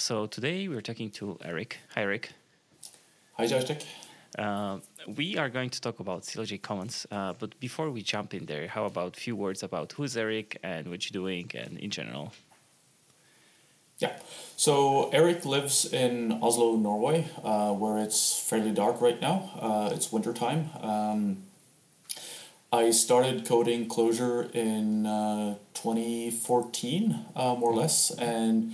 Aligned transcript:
so 0.00 0.26
today 0.26 0.66
we're 0.66 0.80
talking 0.80 1.10
to 1.10 1.38
Eric. 1.44 1.78
Hi, 1.94 2.02
Eric. 2.02 2.32
Hi, 3.34 3.46
Joystick. 3.46 3.84
Uh, 4.38 4.78
we 5.06 5.36
are 5.36 5.50
going 5.50 5.68
to 5.70 5.80
talk 5.80 6.00
about 6.00 6.22
CLJ 6.22 6.62
Commons, 6.62 7.06
uh, 7.10 7.34
but 7.38 7.58
before 7.60 7.90
we 7.90 8.02
jump 8.02 8.32
in 8.32 8.46
there, 8.46 8.66
how 8.66 8.86
about 8.86 9.16
a 9.16 9.20
few 9.20 9.36
words 9.36 9.62
about 9.62 9.92
who's 9.92 10.16
Eric 10.16 10.58
and 10.62 10.88
what 10.88 11.04
you're 11.04 11.20
doing 11.20 11.50
and 11.54 11.78
in 11.78 11.90
general? 11.90 12.32
Yeah, 13.98 14.16
so 14.56 15.10
Eric 15.10 15.44
lives 15.44 15.92
in 15.92 16.32
Oslo, 16.40 16.76
Norway, 16.76 17.28
uh, 17.44 17.72
where 17.74 17.98
it's 17.98 18.40
fairly 18.40 18.72
dark 18.72 19.02
right 19.02 19.20
now. 19.20 19.50
Uh, 19.60 19.90
it's 19.92 20.10
wintertime. 20.10 20.70
Um, 20.80 21.36
I 22.72 22.92
started 22.92 23.46
coding 23.46 23.88
Clojure 23.88 24.50
in 24.54 25.04
uh, 25.04 25.56
2014, 25.74 27.26
uh, 27.36 27.54
more 27.56 27.72
or 27.72 27.74
less, 27.74 28.10
and 28.12 28.72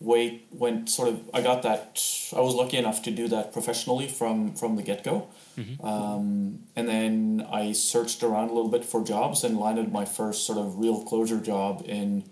wait 0.00 0.46
went 0.50 0.90
sort 0.90 1.08
of 1.08 1.30
I 1.32 1.40
got 1.40 1.62
that 1.62 2.02
I 2.36 2.40
was 2.40 2.54
lucky 2.54 2.76
enough 2.76 3.02
to 3.02 3.10
do 3.10 3.28
that 3.28 3.52
professionally 3.52 4.08
from 4.08 4.54
from 4.54 4.76
the 4.76 4.82
get 4.82 5.02
go, 5.02 5.28
mm-hmm. 5.56 5.84
um, 5.84 6.60
and 6.74 6.88
then 6.88 7.46
I 7.50 7.72
searched 7.72 8.22
around 8.22 8.50
a 8.50 8.52
little 8.52 8.70
bit 8.70 8.84
for 8.84 9.02
jobs 9.02 9.44
and 9.44 9.58
landed 9.58 9.92
my 9.92 10.04
first 10.04 10.46
sort 10.46 10.58
of 10.58 10.78
real 10.78 11.04
Clojure 11.04 11.42
job 11.42 11.82
in 11.86 12.24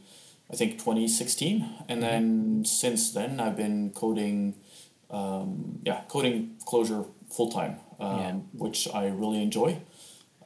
I 0.50 0.56
think 0.56 0.72
2016, 0.72 1.62
and 1.88 1.88
mm-hmm. 1.88 2.00
then 2.00 2.64
since 2.64 3.12
then 3.12 3.40
I've 3.40 3.56
been 3.56 3.90
coding, 3.90 4.54
um, 5.10 5.80
yeah, 5.82 6.02
coding 6.08 6.56
Clojure 6.66 7.06
full 7.30 7.50
time, 7.50 7.76
um, 7.98 8.18
yeah. 8.18 8.32
which 8.52 8.88
I 8.92 9.06
really 9.06 9.42
enjoy. 9.42 9.78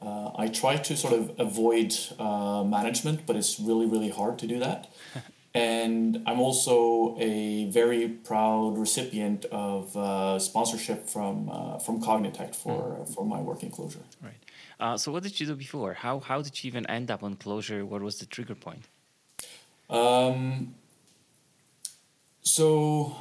Uh, 0.01 0.31
I 0.37 0.47
try 0.47 0.77
to 0.77 0.95
sort 0.95 1.13
of 1.13 1.37
avoid 1.37 1.93
uh, 2.17 2.63
management, 2.63 3.25
but 3.25 3.35
it's 3.35 3.59
really 3.59 3.85
really 3.85 4.09
hard 4.09 4.39
to 4.39 4.47
do 4.47 4.59
that. 4.59 4.87
And 5.53 6.21
I'm 6.27 6.39
also 6.39 7.15
a 7.19 7.69
very 7.71 8.07
proud 8.07 8.77
recipient 8.77 9.45
of 9.45 9.97
uh, 9.97 10.37
sponsorship 10.39 11.07
from 11.07 11.49
uh, 11.49 11.79
from 11.79 12.01
Cognitect 12.01 12.55
for 12.55 12.81
mm. 12.81 13.13
for 13.13 13.25
my 13.25 13.41
work 13.41 13.63
in 13.63 13.71
Clojure. 13.71 14.03
Right. 14.21 14.43
Uh, 14.79 14.95
so 14.97 15.11
what 15.11 15.23
did 15.23 15.39
you 15.39 15.47
do 15.47 15.55
before? 15.55 15.93
How 15.95 16.19
how 16.19 16.41
did 16.41 16.63
you 16.63 16.67
even 16.67 16.85
end 16.85 17.09
up 17.09 17.23
on 17.23 17.35
Clojure? 17.35 17.83
What 17.83 18.01
was 18.01 18.19
the 18.19 18.25
trigger 18.25 18.55
point? 18.55 18.87
Um. 19.89 20.75
So. 22.41 23.15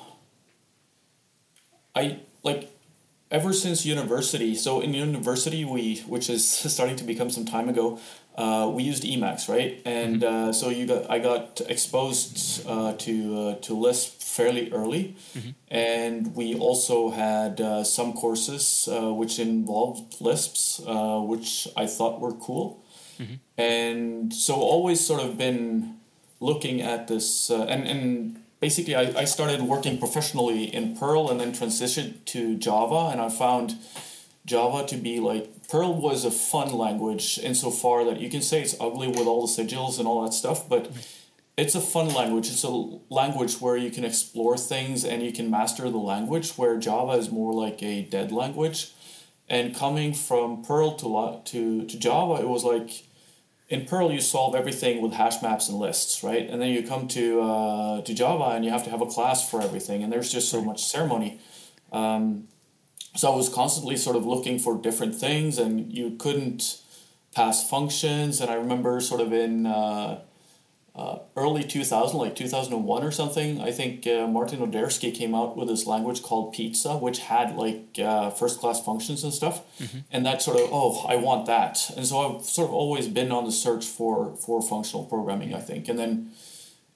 I 1.95 2.20
like 2.45 2.70
ever 3.31 3.53
since 3.53 3.84
university. 3.84 4.55
So 4.55 4.81
in 4.81 4.95
university, 4.95 5.65
we 5.65 5.98
which 6.07 6.31
is 6.31 6.48
starting 6.75 6.97
to 6.97 7.05
become 7.05 7.31
some 7.31 7.45
time 7.45 7.69
ago 7.69 7.98
uh, 8.39 8.70
we 8.73 8.85
used 8.85 9.03
Emacs, 9.03 9.48
right? 9.48 9.83
And 9.85 10.23
mm-hmm. 10.23 10.51
uh, 10.51 10.53
so 10.53 10.70
you 10.70 10.87
got 10.87 11.11
I 11.11 11.19
got 11.19 11.61
exposed 11.69 12.65
uh, 12.67 12.93
to 12.93 13.39
uh, 13.39 13.55
to 13.62 13.75
Lisp 13.75 14.23
fairly 14.23 14.70
early, 14.73 15.17
mm-hmm. 15.37 15.51
and 15.69 16.37
we 16.37 16.55
also 16.55 17.11
had 17.11 17.61
uh, 17.61 17.83
some 17.83 18.12
courses 18.12 18.89
uh, 18.89 19.12
which 19.12 19.41
involved 19.41 20.20
Lisps, 20.20 20.81
which 20.87 21.67
I 21.77 21.87
thought 21.87 22.20
were 22.20 22.35
cool, 22.35 22.85
mm-hmm. 23.19 23.35
and 23.61 24.33
so 24.33 24.55
always 24.55 25.05
sort 25.05 25.20
of 25.20 25.37
been 25.37 25.97
looking 26.39 26.81
at 26.81 27.09
this 27.09 27.51
and 27.51 27.89
and 27.89 28.38
basically 28.61 28.95
I, 28.95 29.20
I 29.20 29.25
started 29.25 29.62
working 29.62 29.98
professionally 29.98 30.64
in 30.64 30.97
Perl 30.97 31.31
and 31.31 31.41
then 31.41 31.53
transitioned 31.53 32.25
to 32.27 32.56
Java, 32.56 33.11
and 33.12 33.20
I 33.20 33.28
found 33.28 33.77
Java 34.45 34.87
to 34.87 34.97
be 34.97 35.20
like 35.20 35.69
Perl 35.69 35.95
was 35.95 36.25
a 36.25 36.31
fun 36.31 36.73
language 36.73 37.39
insofar 37.39 38.05
that 38.05 38.20
you 38.20 38.31
can 38.31 38.41
say 38.41 38.62
it's 38.62 38.75
ugly 38.81 39.09
with 39.09 39.27
all 39.27 39.47
the 39.47 39.53
sigils 39.53 39.98
and 39.98 40.09
all 40.09 40.25
that 40.25 40.33
stuff, 40.33 40.69
but 40.69 40.91
it's 41.59 41.75
a 41.75 41.81
fun 41.81 42.14
language. 42.14 42.48
It's 42.48 42.64
a 42.64 42.70
language 43.11 43.61
where 43.61 43.77
you 43.77 43.91
can 43.91 44.05
explore 44.05 44.56
things 44.56 45.05
and 45.05 45.23
you 45.23 45.33
can 45.33 45.51
master 45.51 45.90
the 45.90 45.98
language, 45.98 46.52
where 46.52 46.79
Java 46.79 47.13
is 47.13 47.30
more 47.30 47.52
like 47.52 47.83
a 47.83 48.02
dead 48.02 48.33
language. 48.33 48.92
And 49.48 49.75
coming 49.75 50.14
from 50.14 50.63
Perl 50.63 50.95
to 50.96 51.40
to 51.51 51.85
to 51.85 51.98
Java, 51.98 52.42
it 52.42 52.48
was 52.48 52.64
like 52.64 53.08
in 53.68 53.84
Perl 53.84 54.11
you 54.11 54.20
solve 54.20 54.55
everything 54.55 55.02
with 55.02 55.12
hash 55.12 55.42
maps 55.42 55.68
and 55.68 55.79
lists, 55.79 56.24
right? 56.24 56.48
And 56.48 56.61
then 56.61 56.70
you 56.70 56.83
come 56.83 57.06
to 57.08 57.42
uh, 57.42 58.01
to 58.02 58.14
Java 58.14 58.55
and 58.55 58.64
you 58.64 58.70
have 58.70 58.84
to 58.84 58.90
have 58.90 59.02
a 59.02 59.06
class 59.06 59.48
for 59.48 59.61
everything, 59.61 60.02
and 60.02 60.12
there's 60.12 60.33
just 60.33 60.48
so 60.51 60.62
much 60.62 60.84
ceremony. 60.84 61.40
Um, 61.92 62.48
so 63.14 63.33
I 63.33 63.36
was 63.36 63.48
constantly 63.48 63.96
sort 63.96 64.17
of 64.17 64.27
looking 64.27 64.58
for 64.58 64.77
different 64.77 65.14
things, 65.14 65.58
and 65.58 65.92
you 65.92 66.12
couldn't 66.12 66.80
pass 67.34 67.68
functions. 67.68 68.40
And 68.40 68.51
I 68.51 68.55
remember 68.55 69.01
sort 69.01 69.20
of 69.20 69.33
in 69.33 69.67
uh, 69.67 70.20
uh, 70.98 71.20
early 71.36 71.63
2000, 71.63 72.19
like 72.19 72.35
2001 72.35 73.05
or 73.05 73.13
something, 73.13 73.61
I 73.61 73.70
think 73.70 74.05
uh, 74.07 74.27
Martin 74.27 74.59
Odersky 74.59 75.14
came 75.14 75.33
out 75.33 75.57
with 75.57 75.69
this 75.69 75.86
language 75.86 76.23
called 76.23 76.53
Pizza, 76.53 76.97
which 76.97 77.20
had 77.20 77.55
like 77.55 77.98
uh, 78.03 78.31
first 78.31 78.59
class 78.59 78.85
functions 78.85 79.23
and 79.23 79.33
stuff. 79.33 79.61
Mm-hmm. 79.79 79.98
And 80.11 80.27
that 80.27 80.42
sort 80.42 80.58
of, 80.58 80.69
oh, 80.73 81.07
I 81.08 81.14
want 81.14 81.47
that. 81.47 81.89
And 81.97 82.05
so 82.05 82.19
I've 82.19 82.45
sort 82.45 82.69
of 82.69 82.75
always 82.75 83.07
been 83.07 83.31
on 83.31 83.45
the 83.45 83.53
search 83.53 83.87
for, 83.87 84.35
for 84.37 84.61
functional 84.61 85.05
programming, 85.05 85.55
I 85.55 85.61
think. 85.61 85.89
And 85.89 85.98
then 85.98 86.31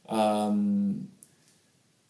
um, 0.08 1.08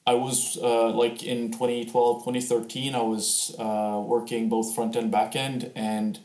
I 0.06 0.14
was 0.14 0.58
uh, 0.62 0.88
like 0.90 1.22
in 1.22 1.52
2012, 1.52 2.24
2013, 2.24 2.94
I 2.94 3.02
was 3.02 3.54
uh, 3.58 4.02
working 4.02 4.48
both 4.48 4.74
front 4.74 4.96
end, 4.96 5.10
back 5.10 5.36
end, 5.36 5.70
and 5.76 6.18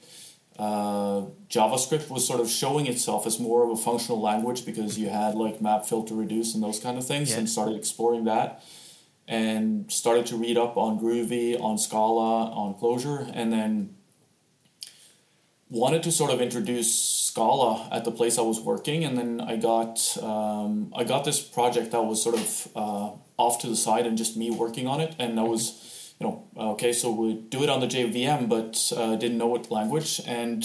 uh, 0.57 1.21
JavaScript 1.49 2.09
was 2.09 2.27
sort 2.27 2.39
of 2.39 2.49
showing 2.49 2.87
itself 2.87 3.27
as 3.27 3.39
more 3.39 3.63
of 3.63 3.69
a 3.69 3.77
functional 3.77 4.19
language 4.19 4.65
because 4.65 4.97
you 4.97 5.09
had 5.09 5.35
like 5.35 5.61
map, 5.61 5.85
filter, 5.85 6.15
reduce, 6.15 6.55
and 6.55 6.63
those 6.63 6.79
kind 6.79 6.97
of 6.97 7.05
things, 7.05 7.31
yeah. 7.31 7.37
and 7.37 7.49
started 7.49 7.75
exploring 7.75 8.25
that, 8.25 8.63
and 9.27 9.91
started 9.91 10.25
to 10.27 10.35
read 10.35 10.57
up 10.57 10.77
on 10.77 10.99
Groovy, 10.99 11.59
on 11.61 11.77
Scala, 11.77 12.51
on 12.51 12.73
Clojure, 12.75 13.29
and 13.33 13.53
then 13.53 13.95
wanted 15.69 16.01
to 16.03 16.11
sort 16.11 16.31
of 16.31 16.41
introduce 16.41 16.93
Scala 16.93 17.87
at 17.91 18.05
the 18.05 18.11
place 18.11 18.37
I 18.37 18.41
was 18.41 18.59
working, 18.59 19.03
and 19.03 19.17
then 19.17 19.41
I 19.41 19.57
got 19.57 20.17
um, 20.23 20.91
I 20.95 21.03
got 21.03 21.23
this 21.23 21.39
project 21.39 21.91
that 21.91 22.01
was 22.01 22.23
sort 22.23 22.35
of 22.35 22.67
uh, 22.75 23.11
off 23.37 23.59
to 23.61 23.67
the 23.67 23.75
side 23.75 24.07
and 24.07 24.17
just 24.17 24.35
me 24.35 24.49
working 24.49 24.87
on 24.87 25.01
it, 25.01 25.15
and 25.19 25.39
I 25.39 25.43
was 25.43 25.96
you 26.19 26.27
know 26.27 26.43
okay, 26.57 26.93
so 26.93 27.11
we 27.11 27.35
do 27.35 27.63
it 27.63 27.69
on 27.69 27.79
the 27.79 27.87
JVM, 27.87 28.49
but 28.49 28.91
uh, 28.95 29.15
didn't 29.15 29.37
know 29.37 29.47
what 29.47 29.71
language, 29.71 30.21
and 30.25 30.63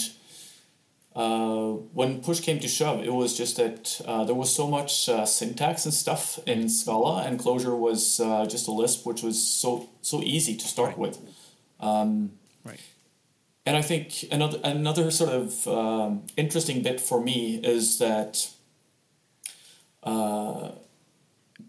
uh, 1.15 1.73
when 1.93 2.21
push 2.21 2.39
came 2.39 2.59
to 2.59 2.67
shove, 2.67 3.03
it 3.03 3.13
was 3.13 3.37
just 3.37 3.57
that 3.57 4.01
uh, 4.05 4.23
there 4.23 4.33
was 4.33 4.53
so 4.53 4.67
much 4.67 5.07
uh, 5.07 5.25
syntax 5.25 5.85
and 5.85 5.93
stuff 5.93 6.39
in 6.47 6.67
Scala, 6.69 7.23
and 7.23 7.39
Clojure 7.39 7.77
was 7.77 8.19
uh, 8.19 8.45
just 8.47 8.67
a 8.67 8.71
Lisp, 8.71 9.05
which 9.05 9.21
was 9.21 9.41
so 9.41 9.89
so 10.01 10.21
easy 10.23 10.55
to 10.55 10.67
start 10.67 10.97
with. 10.97 11.19
Um, 11.79 12.31
and 13.65 13.77
I 13.77 13.81
think 13.81 14.25
another 14.31 14.59
another 14.63 15.11
sort 15.11 15.31
of 15.31 15.67
um, 15.67 16.23
interesting 16.35 16.81
bit 16.81 16.99
for 16.99 17.21
me 17.21 17.59
is 17.63 17.99
that 17.99 18.49
uh, 20.01 20.71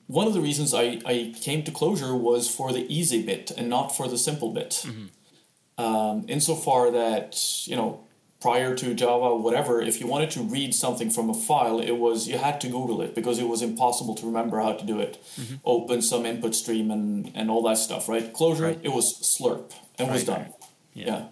one 0.06 0.26
of 0.26 0.34
the 0.34 0.40
reasons 0.40 0.74
I, 0.74 1.00
I 1.06 1.34
came 1.40 1.62
to 1.64 1.70
Clojure 1.70 2.18
was 2.18 2.52
for 2.52 2.72
the 2.72 2.86
easy 2.94 3.22
bit 3.22 3.50
and 3.56 3.68
not 3.68 3.88
for 3.96 4.08
the 4.08 4.18
simple 4.18 4.52
bit. 4.52 4.84
Mm-hmm. 4.84 5.06
Um, 5.76 6.24
insofar 6.28 6.90
that 6.92 7.66
you 7.66 7.74
know 7.74 8.04
prior 8.40 8.74
to 8.76 8.94
Java, 8.94 9.34
whatever, 9.34 9.80
if 9.80 10.00
you 10.00 10.06
wanted 10.06 10.30
to 10.32 10.40
read 10.42 10.74
something 10.74 11.10
from 11.10 11.30
a 11.30 11.34
file, 11.34 11.80
it 11.80 11.92
was 11.92 12.28
you 12.28 12.38
had 12.38 12.60
to 12.60 12.68
Google 12.68 13.00
it 13.00 13.14
because 13.14 13.38
it 13.38 13.48
was 13.48 13.62
impossible 13.62 14.14
to 14.16 14.26
remember 14.26 14.60
how 14.60 14.74
to 14.74 14.84
do 14.84 15.00
it. 15.00 15.18
Mm-hmm. 15.40 15.54
Open 15.64 16.02
some 16.02 16.26
input 16.26 16.54
stream 16.54 16.90
and 16.90 17.32
and 17.34 17.50
all 17.50 17.62
that 17.62 17.78
stuff, 17.78 18.08
right? 18.08 18.32
Clojure, 18.32 18.60
right. 18.60 18.80
it 18.82 18.92
was 18.92 19.06
Slurp 19.22 19.72
and 19.98 20.08
right, 20.08 20.14
was 20.14 20.24
done. 20.24 20.42
Right. 20.42 20.52
yeah. 20.94 21.06
yeah. 21.06 21.24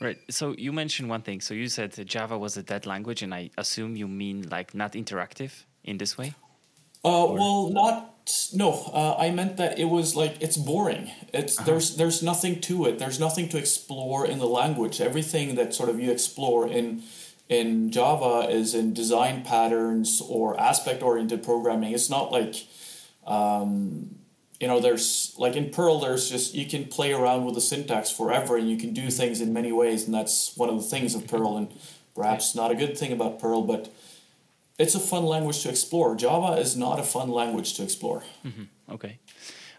Right. 0.00 0.18
So 0.30 0.54
you 0.58 0.72
mentioned 0.72 1.08
one 1.08 1.22
thing. 1.22 1.40
So 1.40 1.54
you 1.54 1.68
said 1.68 1.90
Java 2.06 2.36
was 2.36 2.56
a 2.56 2.62
dead 2.62 2.86
language, 2.86 3.22
and 3.22 3.32
I 3.32 3.50
assume 3.56 3.94
you 3.94 4.08
mean 4.08 4.48
like 4.50 4.74
not 4.74 4.94
interactive 4.94 5.52
in 5.84 5.98
this 5.98 6.18
way. 6.18 6.34
Uh, 7.04 7.26
well, 7.30 7.70
not 7.70 8.08
no. 8.52 8.72
Uh, 8.92 9.16
I 9.18 9.30
meant 9.30 9.56
that 9.56 9.78
it 9.78 9.86
was 9.86 10.14
like 10.14 10.36
it's 10.40 10.56
boring. 10.56 11.10
It's 11.32 11.58
uh-huh. 11.58 11.66
there's 11.66 11.96
there's 11.96 12.22
nothing 12.22 12.60
to 12.62 12.86
it. 12.86 12.98
There's 12.98 13.18
nothing 13.18 13.48
to 13.50 13.58
explore 13.58 14.26
in 14.26 14.38
the 14.38 14.46
language. 14.46 15.00
Everything 15.00 15.56
that 15.56 15.74
sort 15.74 15.88
of 15.88 15.98
you 16.00 16.10
explore 16.10 16.68
in 16.68 17.02
in 17.48 17.90
Java 17.90 18.48
is 18.48 18.74
in 18.74 18.94
design 18.94 19.42
patterns 19.42 20.22
or 20.26 20.58
aspect 20.58 21.02
oriented 21.02 21.42
programming. 21.42 21.92
It's 21.92 22.08
not 22.08 22.30
like 22.30 22.66
um, 23.26 24.16
you 24.62 24.68
know 24.68 24.78
there's 24.78 25.34
like 25.36 25.56
in 25.56 25.70
perl 25.70 25.98
there's 25.98 26.30
just 26.30 26.54
you 26.54 26.66
can 26.66 26.84
play 26.86 27.12
around 27.12 27.44
with 27.44 27.56
the 27.56 27.60
syntax 27.60 28.10
forever 28.12 28.56
and 28.56 28.70
you 28.70 28.76
can 28.76 28.94
do 28.94 29.10
things 29.10 29.40
in 29.40 29.52
many 29.52 29.72
ways 29.72 30.04
and 30.04 30.14
that's 30.14 30.56
one 30.56 30.68
of 30.68 30.76
the 30.76 30.82
things 30.82 31.16
of 31.16 31.26
perl 31.26 31.56
and 31.56 31.68
perhaps 32.14 32.54
not 32.54 32.70
a 32.70 32.76
good 32.76 32.96
thing 32.96 33.10
about 33.10 33.40
perl 33.40 33.62
but 33.62 33.92
it's 34.78 34.94
a 34.94 35.00
fun 35.00 35.24
language 35.24 35.62
to 35.62 35.68
explore 35.68 36.14
java 36.16 36.60
is 36.60 36.76
not 36.76 36.98
a 36.98 37.02
fun 37.02 37.30
language 37.30 37.74
to 37.74 37.82
explore 37.82 38.22
mm-hmm. 38.44 38.64
okay 38.90 39.18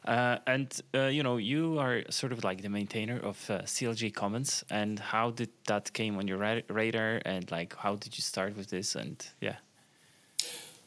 uh, 0.05 0.37
and 0.47 0.81
uh, 0.93 1.05
you 1.05 1.23
know 1.23 1.37
you 1.37 1.79
are 1.79 2.03
sort 2.09 2.33
of 2.33 2.43
like 2.43 2.61
the 2.61 2.69
maintainer 2.69 3.17
of 3.19 3.49
uh, 3.49 3.59
clj 3.59 4.13
commons 4.13 4.63
and 4.69 4.99
how 4.99 5.31
did 5.31 5.49
that 5.67 5.91
came 5.93 6.17
on 6.17 6.27
your 6.27 6.37
radar 6.69 7.21
and 7.25 7.49
like 7.51 7.75
how 7.77 7.95
did 7.95 8.17
you 8.17 8.21
start 8.21 8.55
with 8.57 8.69
this 8.69 8.95
and 8.95 9.27
yeah 9.39 9.55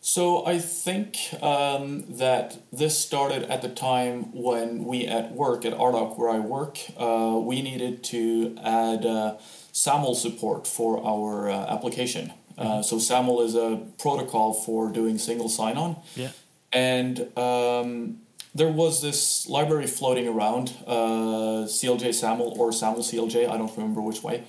So 0.06 0.46
I 0.46 0.60
think 0.60 1.16
um, 1.42 2.04
that 2.18 2.58
this 2.72 2.96
started 2.96 3.42
at 3.50 3.60
the 3.60 3.68
time 3.68 4.32
when 4.32 4.84
we 4.84 5.04
at 5.04 5.32
work 5.32 5.64
at 5.64 5.72
Ardoq, 5.72 6.16
where 6.16 6.30
I 6.30 6.38
work, 6.38 6.78
uh, 6.96 7.40
we 7.42 7.60
needed 7.60 8.04
to 8.04 8.56
add 8.62 9.04
uh, 9.04 9.36
SAML 9.72 10.14
support 10.14 10.68
for 10.68 11.04
our 11.04 11.50
uh, 11.50 11.74
application. 11.74 12.32
Uh, 12.58 12.82
so 12.82 12.98
SAML 12.98 13.42
is 13.42 13.54
a 13.54 13.82
protocol 13.98 14.54
for 14.54 14.90
doing 14.90 15.18
single 15.18 15.48
sign-on. 15.48 15.96
Yeah. 16.14 16.30
And 16.72 17.36
um, 17.38 18.18
there 18.54 18.68
was 18.68 19.02
this 19.02 19.48
library 19.48 19.86
floating 19.86 20.26
around, 20.26 20.74
uh, 20.86 21.66
CLJ 21.68 22.14
SAML 22.14 22.54
or 22.58 22.72
SAML 22.72 23.00
CLJ, 23.00 23.48
I 23.48 23.56
don't 23.56 23.74
remember 23.76 24.00
which 24.00 24.22
way. 24.22 24.44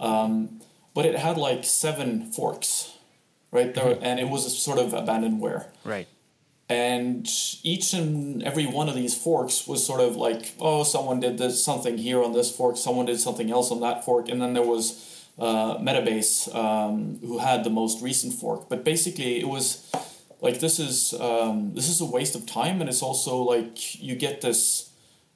Um, 0.00 0.60
but 0.94 1.06
it 1.06 1.16
had 1.16 1.36
like 1.36 1.64
seven 1.64 2.30
forks, 2.32 2.92
right 3.50 3.74
there, 3.74 3.98
and 4.00 4.18
it 4.20 4.28
was 4.28 4.46
a 4.46 4.50
sort 4.50 4.78
of 4.78 4.92
abandonware. 4.92 5.66
Right. 5.84 6.08
And 6.68 7.28
each 7.62 7.92
and 7.92 8.42
every 8.42 8.66
one 8.66 8.88
of 8.88 8.94
these 8.94 9.16
forks 9.16 9.66
was 9.66 9.84
sort 9.84 10.00
of 10.00 10.16
like, 10.16 10.54
oh, 10.58 10.82
someone 10.82 11.20
did 11.20 11.36
this 11.36 11.62
something 11.62 11.98
here 11.98 12.22
on 12.22 12.32
this 12.32 12.54
fork, 12.54 12.76
someone 12.76 13.06
did 13.06 13.20
something 13.20 13.50
else 13.50 13.70
on 13.70 13.80
that 13.80 14.04
fork, 14.04 14.28
and 14.28 14.40
then 14.40 14.54
there 14.54 14.62
was 14.62 15.13
uh, 15.38 15.78
Metabase 15.78 16.54
um, 16.54 17.18
who 17.20 17.38
had 17.38 17.64
the 17.64 17.70
most 17.70 18.02
recent 18.02 18.34
fork. 18.34 18.68
But 18.68 18.84
basically, 18.84 19.40
it 19.40 19.48
was 19.48 19.90
like 20.40 20.60
this 20.60 20.78
is 20.78 21.14
um, 21.20 21.74
this 21.74 21.88
is 21.88 22.00
a 22.00 22.04
waste 22.04 22.34
of 22.34 22.46
time, 22.46 22.80
and 22.80 22.88
it's 22.88 23.02
also 23.02 23.38
like 23.38 24.00
you 24.00 24.14
get 24.14 24.40
this. 24.40 24.90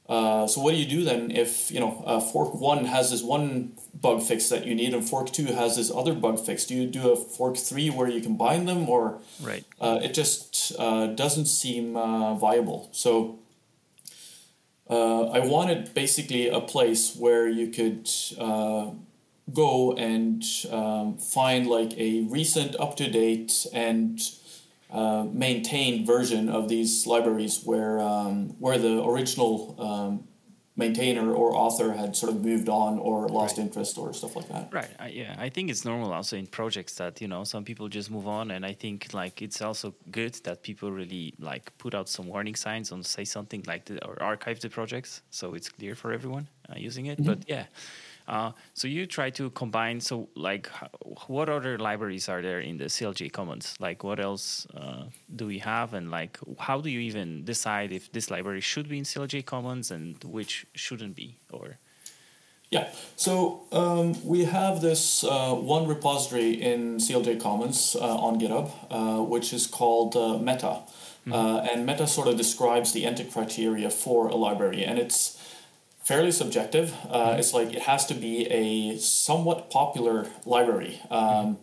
Uh, 0.08 0.46
so 0.46 0.62
what 0.62 0.70
do 0.70 0.78
you 0.78 0.86
do 0.86 1.04
then 1.04 1.30
if 1.30 1.70
you 1.70 1.78
know 1.80 2.02
uh, 2.06 2.18
fork 2.18 2.54
one 2.54 2.86
has 2.86 3.10
this 3.10 3.22
one 3.22 3.72
bug 4.00 4.22
fix 4.22 4.48
that 4.48 4.64
you 4.66 4.74
need, 4.74 4.94
and 4.94 5.06
fork 5.06 5.30
two 5.30 5.46
has 5.46 5.76
this 5.76 5.90
other 5.90 6.14
bug 6.14 6.38
fix? 6.38 6.64
Do 6.64 6.74
you 6.74 6.86
do 6.86 7.10
a 7.10 7.16
fork 7.16 7.56
three 7.58 7.90
where 7.90 8.08
you 8.08 8.20
combine 8.22 8.64
them, 8.64 8.88
or 8.88 9.18
Right. 9.42 9.64
uh, 9.80 9.98
it 10.02 10.14
just 10.14 10.72
uh, 10.78 11.08
doesn't 11.08 11.46
seem 11.46 11.94
uh, 11.96 12.34
viable. 12.34 12.88
So 12.92 13.38
uh, 14.88 15.24
I 15.28 15.40
wanted 15.40 15.92
basically 15.92 16.48
a 16.48 16.60
place 16.60 17.14
where 17.14 17.46
you 17.46 17.68
could 17.68 18.08
uh, 18.38 18.92
go 19.52 19.92
and 19.92 20.42
um, 20.70 21.16
find 21.18 21.66
like 21.66 21.96
a 21.98 22.22
recent, 22.22 22.76
up 22.78 22.96
to 22.96 23.10
date, 23.10 23.66
and 23.72 24.20
uh, 24.90 25.26
maintained 25.30 26.06
version 26.06 26.48
of 26.48 26.68
these 26.68 27.06
libraries 27.06 27.62
where 27.64 28.00
um, 28.00 28.48
where 28.58 28.78
the 28.78 29.02
original 29.04 29.74
um, 29.78 30.24
maintainer 30.76 31.32
or 31.32 31.54
author 31.54 31.92
had 31.92 32.14
sort 32.16 32.32
of 32.32 32.44
moved 32.44 32.68
on 32.68 32.98
or 33.00 33.28
lost 33.28 33.58
Right. 33.58 33.66
interest 33.66 33.98
or 33.98 34.12
stuff 34.14 34.36
like 34.36 34.48
that. 34.48 34.72
Right. 34.72 34.88
I, 35.00 35.08
yeah, 35.08 35.34
I 35.36 35.48
think 35.48 35.70
it's 35.70 35.84
normal 35.84 36.12
also 36.12 36.36
in 36.36 36.46
projects 36.46 36.94
that 36.94 37.20
you 37.20 37.28
know 37.28 37.44
some 37.44 37.64
people 37.64 37.88
just 37.88 38.10
move 38.10 38.26
on, 38.28 38.50
and 38.50 38.64
I 38.64 38.72
think 38.74 39.12
like 39.12 39.42
it's 39.42 39.60
also 39.60 39.94
good 40.10 40.34
that 40.44 40.62
people 40.62 40.90
really 40.92 41.34
like 41.38 41.76
put 41.78 41.94
out 41.94 42.08
some 42.08 42.28
warning 42.28 42.54
signs 42.54 42.92
and 42.92 43.04
say 43.04 43.24
something 43.24 43.64
like 43.66 43.86
the, 43.86 44.04
or 44.06 44.22
archive 44.22 44.60
the 44.60 44.68
projects 44.70 45.22
so 45.30 45.54
it's 45.54 45.68
clear 45.68 45.94
for 45.94 46.12
everyone 46.12 46.46
uh, 46.70 46.74
using 46.78 47.06
it. 47.06 47.22
But 47.24 47.38
yeah. 47.48 47.64
Uh, 48.28 48.52
so 48.74 48.86
you 48.86 49.06
try 49.06 49.30
to 49.30 49.48
combine. 49.50 50.00
So, 50.00 50.28
like, 50.36 50.68
what 51.26 51.48
other 51.48 51.78
libraries 51.78 52.28
are 52.28 52.42
there 52.42 52.60
in 52.60 52.76
the 52.76 52.84
CLJ 52.84 53.32
Commons? 53.32 53.74
Like, 53.80 54.04
what 54.04 54.20
else 54.20 54.66
uh, 54.76 55.04
do 55.34 55.46
we 55.46 55.58
have, 55.60 55.94
and 55.94 56.10
like, 56.10 56.38
how 56.58 56.80
do 56.80 56.90
you 56.90 57.00
even 57.00 57.44
decide 57.44 57.90
if 57.90 58.12
this 58.12 58.30
library 58.30 58.60
should 58.60 58.88
be 58.88 58.98
in 58.98 59.04
CLJ 59.04 59.46
Commons 59.46 59.90
and 59.90 60.22
which 60.22 60.66
shouldn't 60.74 61.16
be? 61.16 61.36
Or 61.50 61.78
Yeah, 62.70 62.88
so 63.16 63.62
um, 63.72 64.22
we 64.26 64.44
have 64.44 64.82
this 64.82 65.24
uh, 65.24 65.54
one 65.54 65.86
repository 65.86 66.52
in 66.52 66.98
CLJ 66.98 67.40
Commons 67.40 67.96
uh, 67.98 68.04
on 68.04 68.38
GitHub, 68.38 68.70
uh, 68.90 69.22
which 69.22 69.54
is 69.54 69.66
called 69.66 70.14
uh, 70.16 70.36
Meta. 70.36 70.80
Uh, 71.30 71.58
and 71.70 71.84
Meta 71.84 72.06
sort 72.06 72.28
of 72.28 72.36
describes 72.36 72.92
the 72.92 73.04
entry 73.04 73.26
criteria 73.26 73.90
for 73.90 74.28
a 74.28 74.34
library, 74.34 74.82
and 74.84 74.98
it's 74.98 75.37
fairly 76.08 76.32
subjective. 76.32 76.88
Uh, 77.16 77.36
It's 77.38 77.52
like 77.58 77.68
it 77.78 77.82
has 77.82 78.02
to 78.06 78.14
be 78.14 78.34
a 78.62 78.64
somewhat 78.98 79.58
popular 79.70 80.18
library 80.54 80.94
um, 81.10 81.58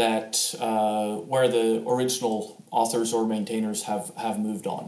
that 0.00 0.32
uh, 0.68 1.10
where 1.30 1.48
the 1.48 1.66
original 1.94 2.36
authors 2.70 3.12
or 3.12 3.22
maintainers 3.36 3.84
have, 3.90 4.06
have 4.16 4.36
moved 4.48 4.66
on. 4.66 4.84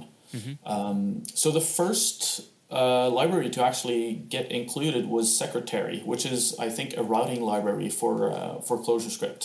Um, 0.64 1.23
so 1.43 1.50
the 1.50 1.61
first 1.79 2.43
uh, 2.70 3.08
library 3.20 3.49
to 3.56 3.61
actually 3.64 4.05
get 4.29 4.50
included 4.50 5.03
was 5.17 5.26
Secretary, 5.44 5.99
which 6.05 6.26
is 6.26 6.41
I 6.59 6.69
think 6.76 6.88
a 6.97 7.02
routing 7.14 7.41
library 7.52 7.88
for 8.00 8.12
uh, 8.31 8.61
for 8.67 8.76
ClojureScript. 8.85 9.43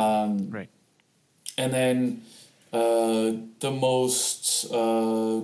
Um, 0.00 0.50
right. 0.58 0.70
and 1.58 1.70
then 1.78 2.22
uh, 2.72 3.26
the 3.64 3.70
most 3.70 4.66
uh, 4.72 5.40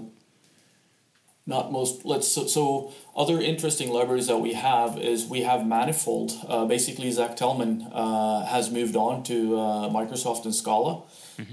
not 1.47 1.71
most 1.71 2.05
let's 2.05 2.27
so, 2.29 2.47
so 2.47 2.93
other 3.17 3.41
interesting 3.41 3.91
libraries 3.91 4.27
that 4.27 4.39
we 4.39 4.55
have 4.55 4.99
is 4.99 5.27
we 5.27 5.43
have 5.43 5.65
manifold. 5.67 6.33
Uh, 6.49 6.65
basically 6.65 7.11
zach 7.11 7.37
tellman 7.37 7.89
uh, 7.93 8.45
has 8.47 8.71
moved 8.71 8.97
on 8.97 9.23
to 9.25 9.59
uh, 9.59 9.89
microsoft 9.89 10.45
and 10.45 10.55
scala. 10.55 11.03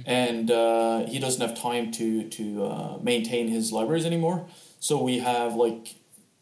And 0.05 0.49
uh, 0.49 1.05
he 1.05 1.19
doesn't 1.19 1.45
have 1.47 1.59
time 1.59 1.91
to 1.93 2.27
to 2.29 2.65
uh, 2.65 2.97
maintain 3.01 3.49
his 3.49 3.71
libraries 3.71 4.05
anymore. 4.05 4.45
So 4.79 5.01
we 5.01 5.19
have 5.19 5.55
like 5.55 5.95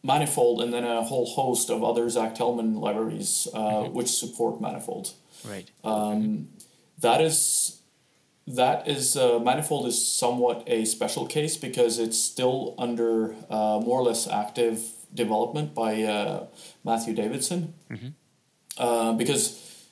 manifold 0.03 0.61
and 0.61 0.73
then 0.73 0.83
a 0.83 1.03
whole 1.03 1.25
host 1.25 1.69
of 1.69 1.83
other 1.83 2.09
zach 2.09 2.35
tellman 2.35 2.79
libraries 2.79 3.47
uh, 3.53 3.83
which 3.83 4.09
support 4.09 4.61
manifold. 4.61 5.13
Right. 5.43 5.69
um, 5.83 6.49
that 6.99 7.19
is 7.19 7.80
that 8.47 8.87
is 8.87 9.15
uh, 9.15 9.39
manifold 9.39 9.87
is 9.87 10.05
somewhat 10.05 10.63
a 10.67 10.85
special 10.85 11.25
case 11.25 11.57
because 11.57 11.99
it's 11.99 12.17
still 12.17 12.75
under 12.77 13.35
uh, 13.49 13.79
more 13.79 13.99
or 13.99 14.03
less 14.03 14.27
active 14.27 14.81
development 15.13 15.73
by 15.73 16.01
uh, 16.03 16.45
Matthew 16.83 17.13
Davidson. 17.13 17.73
Uh, 18.77 19.13
because 19.13 19.87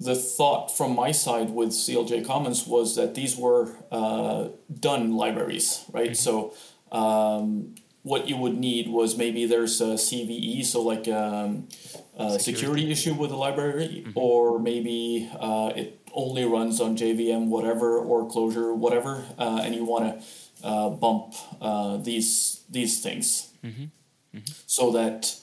the 0.00 0.14
thought 0.14 0.76
from 0.76 0.94
my 0.94 1.12
side 1.12 1.50
with 1.50 1.70
CLJ 1.70 2.26
Commons 2.26 2.66
was 2.66 2.96
that 2.96 3.14
these 3.14 3.36
were 3.36 3.72
uh, 3.90 4.48
done 4.80 5.16
libraries, 5.16 5.84
right? 5.92 6.16
So 6.16 6.52
um, 6.92 7.74
what 8.02 8.28
you 8.28 8.36
would 8.36 8.58
need 8.58 8.88
was 8.88 9.16
maybe 9.16 9.46
there's 9.46 9.80
a 9.80 9.94
CVE, 9.94 10.64
so 10.64 10.82
like 10.82 11.08
um, 11.08 11.68
a 12.18 12.38
security. 12.38 12.42
Security. 12.42 12.90
issue 12.92 13.14
with 13.14 13.30
the 13.30 13.36
library, 13.36 14.06
or 14.14 14.58
maybe 14.58 15.30
uh, 15.40 15.72
it 15.74 16.03
only 16.14 16.44
runs 16.44 16.80
on 16.80 16.96
JVM 16.96 17.48
whatever 17.48 17.98
or 17.98 18.28
Clojure, 18.28 18.74
whatever, 18.74 19.24
uh, 19.38 19.60
and 19.62 19.74
you 19.74 19.84
want 19.84 20.20
to 20.20 20.66
uh, 20.66 20.90
bump 20.90 21.34
uh, 21.60 21.96
these 21.98 22.62
these 22.70 23.02
things 23.02 23.50
so 24.66 24.90
that 24.92 25.36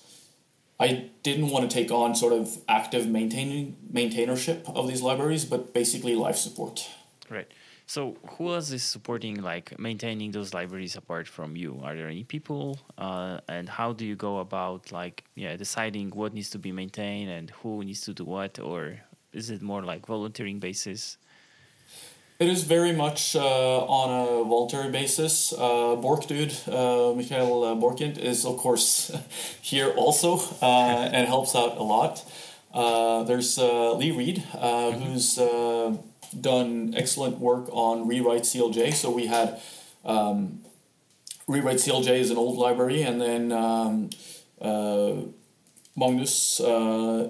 I 0.79 1.12
didn't 1.24 1.50
want 1.50 1.69
to 1.69 1.74
take 1.74 1.91
on 1.91 2.15
sort 2.15 2.34
of 2.34 2.57
active 2.67 3.07
maintaining 3.07 3.77
maintainership 3.93 4.67
of 4.75 4.88
these 4.88 5.01
libraries, 5.01 5.45
but 5.45 5.74
basically 5.74 6.15
life 6.15 6.38
support. 6.38 6.89
Right. 7.29 7.48
So 7.86 8.15
who 8.31 8.53
else 8.53 8.72
is 8.72 8.84
supporting 8.84 9.41
like 9.41 9.77
maintaining 9.77 10.31
those 10.31 10.53
libraries 10.53 10.95
apart 10.95 11.27
from 11.27 11.55
you? 11.55 11.81
Are 11.84 11.95
there 11.95 12.07
any 12.07 12.24
people? 12.24 12.79
Uh, 12.98 13.41
and 13.48 13.67
how 13.67 13.93
do 13.93 14.05
you 14.05 14.15
go 14.15 14.39
about 14.39 14.91
like 14.91 15.24
yeah 15.36 15.55
deciding 15.55 16.10
what 16.12 16.34
needs 16.34 16.50
to 16.51 16.60
be 16.60 16.72
maintained 16.72 17.29
and 17.29 17.50
who 17.50 17.84
needs 17.84 18.01
to 18.01 18.13
do 18.13 18.25
what? 18.25 18.60
Or 18.60 18.98
is 19.33 19.50
it 19.50 19.61
more 19.61 19.81
like 19.83 20.05
volunteering 20.05 20.59
basis? 20.59 21.17
It 22.39 22.47
is 22.47 22.63
very 22.63 22.91
much 22.91 23.35
uh, 23.35 23.85
on 23.85 24.09
a 24.09 24.43
voluntary 24.43 24.89
basis. 24.89 25.53
Uh, 25.53 25.95
borkdude, 25.95 26.67
uh, 26.67 27.13
Michiel 27.15 27.71
uh, 27.71 27.75
Borkent, 27.79 28.17
is 28.17 28.45
of 28.45 28.57
course 28.57 29.11
here 29.61 29.89
also 29.91 30.39
uh, 30.61 31.09
and 31.13 31.27
helps 31.27 31.55
out 31.55 31.77
a 31.77 31.83
lot. 31.83 32.25
Uh, 32.73 33.23
there's 33.23 33.59
uh, 33.59 33.93
Lee 33.93 34.11
Read, 34.11 34.43
uh, 34.55 34.91
who's 34.91 35.38
uh, 35.38 35.95
done 36.39 36.93
excellent 36.95 37.38
work 37.38 37.67
on 37.71 38.07
Rewrite 38.07 38.43
CLJ. 38.43 38.93
So 38.93 39.11
we 39.11 39.27
had 39.27 39.61
um, 40.03 40.61
Rewrite 41.47 41.77
CLJ 41.77 42.19
is 42.19 42.31
an 42.31 42.38
old 42.38 42.57
library, 42.57 43.03
and 43.03 43.21
then 43.21 43.51
um, 43.51 44.09
uh, 44.61 45.13
Magnus 45.95 46.59
uh, 46.59 47.29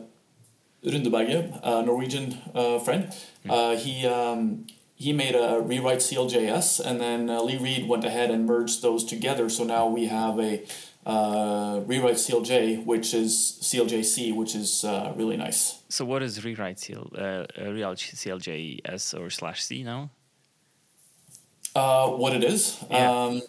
Rundberget, 0.83 1.59
a 1.63 1.83
Norwegian 1.83 2.37
uh, 2.55 2.79
friend, 2.79 3.13
uh, 3.49 3.75
he 3.75 4.07
um, 4.07 4.65
he 4.95 5.13
made 5.13 5.35
a 5.35 5.59
rewrite 5.59 5.99
CLJS, 5.99 6.79
and 6.79 7.01
then 7.01 7.29
uh, 7.29 7.41
Lee 7.41 7.57
Read 7.57 7.87
went 7.87 8.03
ahead 8.03 8.29
and 8.29 8.45
merged 8.45 8.81
those 8.81 9.03
together. 9.03 9.49
So 9.49 9.63
now 9.63 9.87
we 9.87 10.05
have 10.05 10.39
a 10.39 10.63
uh, 11.05 11.81
rewrite 11.85 12.15
CLJ, 12.15 12.85
which 12.85 13.13
is 13.13 13.57
CLJC, 13.61 14.35
which 14.35 14.53
is 14.55 14.83
uh, 14.83 15.13
really 15.15 15.37
nice. 15.37 15.81
So 15.89 16.05
what 16.05 16.21
is 16.21 16.43
rewrite 16.45 16.79
CL, 16.79 17.11
uh, 17.17 17.45
real 17.57 17.95
CLJS 17.95 19.19
or 19.19 19.29
slash 19.29 19.63
C 19.63 19.83
now? 19.83 20.11
Uh, 21.75 22.09
what 22.09 22.33
it 22.33 22.43
is. 22.43 22.83
Yeah. 22.89 23.11
Um, 23.11 23.41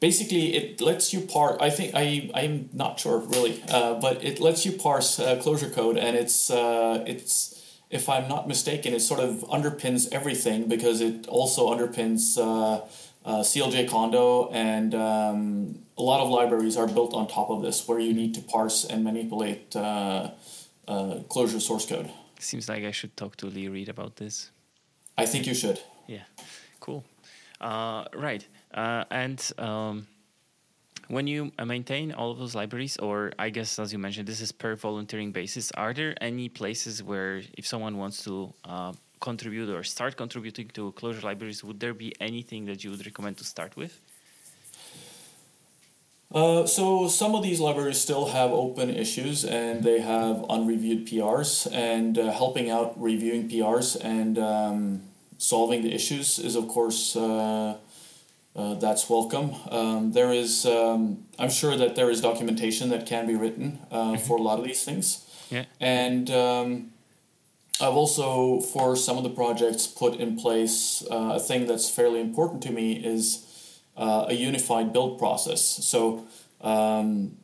basically, 0.00 0.56
it 0.56 0.80
lets 0.80 1.12
you 1.12 1.20
parse. 1.20 1.58
I 1.60 1.70
think 1.70 1.92
I 1.94 2.30
I'm 2.34 2.70
not 2.72 2.98
sure 2.98 3.18
really, 3.18 3.62
uh, 3.68 3.94
but 4.00 4.24
it 4.24 4.40
lets 4.40 4.66
you 4.66 4.72
parse 4.72 5.20
uh, 5.20 5.36
Clojure 5.36 5.72
code, 5.72 5.96
and 5.96 6.16
it's 6.16 6.50
uh, 6.50 7.04
it's 7.06 7.60
if 7.90 8.08
I'm 8.08 8.28
not 8.28 8.46
mistaken, 8.48 8.94
it 8.94 9.00
sort 9.00 9.20
of 9.20 9.44
underpins 9.50 10.08
everything 10.12 10.68
because 10.68 11.00
it 11.00 11.26
also 11.26 11.68
underpins 11.74 12.38
uh, 12.38 12.86
uh, 13.24 13.40
clj-kondo 13.40 14.50
and 14.52 14.94
um, 14.94 15.78
a 15.98 16.02
lot 16.02 16.20
of 16.20 16.30
libraries 16.30 16.76
are 16.76 16.86
built 16.86 17.12
on 17.12 17.26
top 17.26 17.50
of 17.50 17.62
this 17.62 17.86
where 17.86 17.98
you 17.98 18.14
need 18.14 18.34
to 18.34 18.40
parse 18.40 18.84
and 18.84 19.04
manipulate 19.04 19.76
uh, 19.76 20.30
uh, 20.88 21.16
Clojure 21.28 21.60
source 21.60 21.84
code. 21.84 22.10
Seems 22.38 22.68
like 22.68 22.84
I 22.84 22.92
should 22.92 23.16
talk 23.16 23.36
to 23.36 23.46
Lee 23.46 23.68
Read 23.68 23.88
about 23.88 24.16
this. 24.16 24.50
I 25.18 25.26
think 25.26 25.46
you 25.46 25.54
should. 25.54 25.80
Yeah, 26.06 26.22
cool. 26.80 27.04
Uh, 27.60 28.04
right. 28.14 28.46
Uh, 28.72 29.04
and 29.10 29.50
um, 29.58 30.06
when 31.08 31.26
you 31.26 31.50
maintain 31.64 32.12
all 32.12 32.30
of 32.30 32.38
those 32.38 32.54
libraries, 32.54 32.96
or 32.98 33.32
I 33.38 33.50
guess 33.50 33.78
as 33.78 33.92
you 33.92 33.98
mentioned, 33.98 34.28
this 34.28 34.40
is 34.40 34.52
per 34.52 34.76
volunteering 34.76 35.32
basis, 35.32 35.72
are 35.72 35.92
there 35.92 36.14
any 36.20 36.48
places 36.48 37.02
where 37.02 37.42
if 37.58 37.66
someone 37.66 37.98
wants 37.98 38.22
to 38.24 38.54
uh, 38.64 38.92
contribute 39.20 39.68
or 39.68 39.82
start 39.82 40.16
contributing 40.16 40.68
to 40.74 40.92
Clojure 40.92 41.22
libraries, 41.22 41.62
would 41.62 41.80
there 41.80 41.94
be 41.94 42.12
anything 42.20 42.64
that 42.66 42.84
you 42.84 42.90
would 42.90 43.04
recommend 43.04 43.36
to 43.38 43.44
start 43.44 43.76
with? 43.76 43.98
Uh, 46.32 46.64
so 46.64 47.08
some 47.08 47.34
of 47.34 47.42
these 47.42 47.58
libraries 47.58 48.00
still 48.00 48.26
have 48.26 48.52
open 48.52 48.88
issues 48.88 49.44
and 49.44 49.82
they 49.82 50.00
have 50.00 50.44
unreviewed 50.48 51.08
PRs 51.08 51.66
and 51.72 52.16
uh, 52.16 52.30
helping 52.30 52.70
out 52.70 52.94
reviewing 53.00 53.48
PRs 53.48 53.96
and 54.00 54.38
um, 54.38 55.02
solving 55.38 55.82
the 55.82 55.92
issues 55.92 56.38
is 56.38 56.54
of 56.54 56.68
course 56.68 57.16
uh, 57.16 57.76
uh 58.56 58.74
that's 58.74 59.08
welcome. 59.08 59.54
Um, 59.70 60.12
there 60.12 60.32
is 60.32 60.66
um, 60.66 61.24
I'm 61.38 61.50
sure 61.50 61.76
that 61.76 61.94
there 61.96 62.10
is 62.10 62.20
documentation 62.20 62.90
that 62.90 63.06
can 63.06 63.26
be 63.26 63.34
written 63.34 63.78
uh, 63.90 63.96
mm-hmm. 63.96 64.26
for 64.26 64.36
a 64.36 64.42
lot 64.42 64.58
of 64.58 64.64
these 64.64 64.84
things. 64.84 65.26
Yeah. 65.50 65.64
And 65.80 66.30
um, 66.30 66.92
I've 67.80 67.94
also 67.94 68.60
for 68.60 68.96
some 68.96 69.16
of 69.16 69.24
the 69.24 69.30
projects 69.30 69.86
put 69.86 70.14
in 70.16 70.36
place 70.36 71.02
a 71.10 71.40
thing 71.40 71.66
that's 71.66 71.88
fairly 71.90 72.20
important 72.20 72.62
to 72.62 72.70
me 72.70 72.92
is 72.92 73.46
uh, 74.00 74.26
a 74.28 74.34
unified 74.34 74.92
build 74.92 75.18
process. 75.18 75.60
So 75.62 76.26
um, 76.60 77.36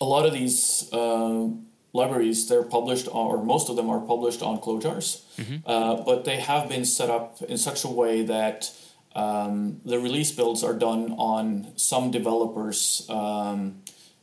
a 0.00 0.04
lot 0.04 0.24
of 0.24 0.32
these 0.32 0.88
uh, 0.92 1.48
libraries, 1.92 2.48
they're 2.48 2.62
published, 2.62 3.08
on, 3.08 3.26
or 3.26 3.42
most 3.42 3.68
of 3.68 3.76
them 3.76 3.90
are 3.90 4.00
published 4.00 4.42
on 4.42 4.60
Clojars, 4.60 5.22
mm-hmm. 5.36 5.56
uh, 5.66 5.96
but 6.02 6.24
they 6.24 6.36
have 6.36 6.68
been 6.68 6.84
set 6.84 7.10
up 7.10 7.42
in 7.42 7.58
such 7.58 7.84
a 7.84 7.88
way 7.88 8.22
that 8.22 8.70
um, 9.14 9.80
the 9.84 9.98
release 9.98 10.30
builds 10.32 10.62
are 10.62 10.74
done 10.74 11.12
on 11.12 11.72
some 11.76 12.10
developer's 12.10 13.06
um, 13.08 13.82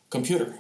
computer 0.10 0.60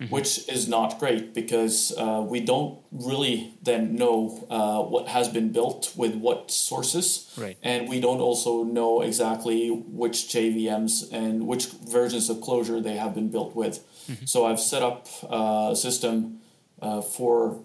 mm-hmm. 0.00 0.12
which 0.12 0.48
is 0.48 0.68
not 0.68 0.98
great 0.98 1.34
because 1.34 1.92
uh, 1.96 2.24
we 2.26 2.40
don't 2.40 2.78
really 2.90 3.54
then 3.62 3.96
know 3.96 4.46
uh, 4.50 4.82
what 4.82 5.08
has 5.08 5.28
been 5.28 5.52
built 5.52 5.92
with 5.96 6.14
what 6.14 6.50
sources. 6.50 7.32
Right. 7.36 7.56
And 7.62 7.88
we 7.88 8.00
don't 8.00 8.20
also 8.20 8.64
know 8.64 9.02
exactly 9.02 9.70
which 9.70 10.28
JVMs 10.28 11.12
and 11.12 11.46
which 11.46 11.66
versions 11.68 12.28
of 12.30 12.38
Clojure 12.38 12.82
they 12.82 12.96
have 12.96 13.14
been 13.14 13.30
built 13.30 13.54
with. 13.54 13.84
Mm-hmm. 14.08 14.26
So 14.26 14.46
I've 14.46 14.60
set 14.60 14.82
up 14.82 15.06
uh, 15.30 15.70
a 15.72 15.76
system 15.76 16.40
uh, 16.80 17.00
for 17.00 17.60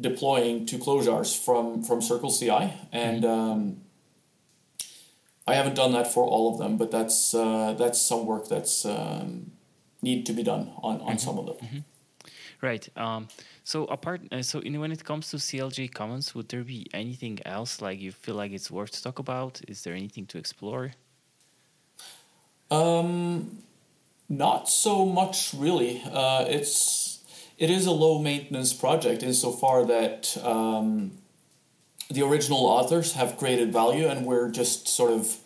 deploying 0.00 0.66
to 0.66 0.78
Clojars 0.78 1.36
from, 1.36 1.82
from 1.82 2.02
Circle 2.02 2.32
CI. 2.32 2.72
And 2.92 3.24
mm-hmm. 3.24 3.26
um, 3.26 3.80
I 5.48 5.54
haven't 5.54 5.76
done 5.76 5.92
that 5.92 6.12
for 6.12 6.24
all 6.24 6.52
of 6.52 6.58
them, 6.58 6.76
but 6.76 6.90
that's 6.90 7.34
uh, 7.34 7.74
that's 7.78 8.00
some 8.00 8.26
work 8.26 8.48
that's 8.48 8.84
um, 8.84 9.52
need 10.02 10.26
to 10.26 10.32
be 10.32 10.42
done 10.42 10.72
on, 10.82 11.00
on 11.00 11.00
mm-hmm. 11.00 11.16
some 11.16 11.38
of 11.38 11.46
them. 11.46 11.56
Mm-hmm. 11.56 11.78
Right. 12.60 12.88
Um, 12.96 13.28
so 13.64 13.84
apart, 13.84 14.20
uh, 14.32 14.42
so 14.42 14.58
in, 14.60 14.78
when 14.80 14.92
it 14.92 15.04
comes 15.04 15.30
to 15.30 15.36
CLJ 15.36 15.94
Commons, 15.94 16.34
would 16.34 16.48
there 16.48 16.64
be 16.64 16.86
anything 16.92 17.38
else 17.46 17.80
like 17.80 18.00
you 18.00 18.12
feel 18.12 18.34
like 18.34 18.52
it's 18.52 18.70
worth 18.70 18.90
to 18.92 19.02
talk 19.02 19.18
about? 19.18 19.60
Is 19.68 19.84
there 19.84 19.94
anything 19.94 20.26
to 20.26 20.38
explore? 20.38 20.92
Um, 22.70 23.58
not 24.28 24.68
so 24.68 25.06
much 25.06 25.54
really. 25.54 26.02
Uh, 26.04 26.44
it's 26.48 27.20
it 27.56 27.70
is 27.70 27.86
a 27.86 27.92
low 27.92 28.20
maintenance 28.20 28.72
project 28.72 29.22
insofar 29.22 29.86
that 29.86 30.36
um, 30.44 31.12
the 32.10 32.22
original 32.22 32.64
authors 32.66 33.12
have 33.12 33.36
created 33.36 33.72
value, 33.72 34.06
and 34.06 34.24
we're 34.24 34.50
just 34.50 34.88
sort 34.88 35.12
of 35.12 35.36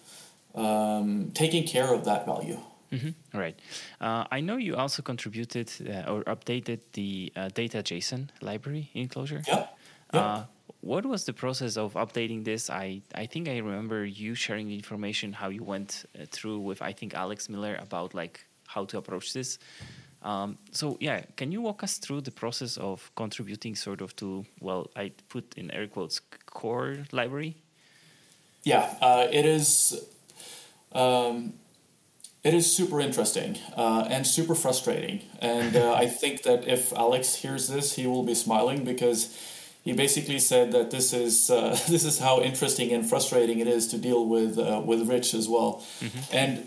um, 0.55 1.31
taking 1.35 1.67
care 1.67 1.93
of 1.93 2.05
that 2.05 2.27
value. 2.27 2.59
Mm-hmm. 2.93 3.39
Right. 3.39 3.59
Uh, 4.01 4.25
I 4.31 4.41
know 4.41 4.57
you 4.57 4.77
also 4.77 5.03
contributed 5.03 5.71
uh, 5.89 6.11
or 6.13 6.23
updated 6.25 6.81
the 6.93 7.33
uh, 7.35 7.49
data 7.49 7.79
JSON 7.79 8.29
library 8.43 8.91
in 8.95 9.09
Clojure. 9.09 9.47
Yeah. 9.49 9.67
yeah. 10.13 10.21
Uh, 10.21 10.45
what 10.83 11.07
was 11.07 11.25
the 11.25 11.33
process 11.33 11.77
of 11.77 11.95
updating 11.95 12.45
this? 12.45 12.69
I, 12.69 13.01
I 13.15 13.27
think 13.27 13.49
I 13.49 13.59
remember 13.59 14.05
you 14.05 14.35
sharing 14.35 14.69
the 14.69 14.75
information 14.75 15.33
how 15.33 15.49
you 15.49 15.63
went 15.63 16.05
uh, 16.15 16.27
through 16.31 16.59
with 16.59 16.83
I 16.83 16.93
think 16.93 17.15
Alex 17.15 17.49
Miller 17.49 17.79
about 17.81 18.15
like 18.15 18.45
how 18.67 18.85
to 18.87 18.99
approach 18.99 19.33
this. 19.33 19.59
Um, 20.23 20.59
so 20.71 20.97
yeah, 21.01 21.23
can 21.37 21.51
you 21.51 21.61
walk 21.61 21.83
us 21.83 21.99
through 21.99 22.21
the 22.21 22.31
process 22.31 22.77
of 22.77 23.11
contributing 23.17 23.75
sort 23.75 24.01
of 24.01 24.15
to 24.17 24.47
well, 24.61 24.91
I 24.95 25.13
put 25.29 25.55
in 25.57 25.71
air 25.71 25.87
quotes 25.89 26.21
core 26.47 26.99
library. 27.11 27.57
Yeah, 28.63 28.95
uh, 29.01 29.27
it 29.31 29.45
is. 29.45 30.05
Um, 30.93 31.55
it 32.45 32.55
is 32.55 32.75
super 32.75 33.01
interesting 33.01 33.59
uh, 33.77 34.05
and 34.11 34.27
super 34.27 34.55
frustrating. 34.57 35.23
And 35.41 35.77
uh, 35.77 35.95
I 35.95 36.09
think 36.09 36.43
that 36.43 36.67
if 36.67 36.93
Alex 36.93 37.37
hears 37.37 37.69
this, 37.69 37.95
he 37.95 38.07
will 38.07 38.25
be 38.25 38.35
smiling 38.35 38.85
because 38.85 39.37
he 39.85 39.93
basically 39.93 40.41
said 40.41 40.73
that 40.73 40.91
this 40.91 41.13
is 41.13 41.51
uh, 41.51 41.71
this 41.89 42.05
is 42.05 42.19
how 42.19 42.41
interesting 42.41 42.93
and 42.93 43.09
frustrating 43.09 43.61
it 43.61 43.69
is 43.69 43.87
to 43.89 43.99
deal 43.99 44.27
with 44.27 44.59
uh, 44.59 44.83
with 44.85 45.09
Rich 45.09 45.35
as 45.35 45.49
well. 45.49 45.85
Mm-hmm. 46.01 46.37
And 46.37 46.67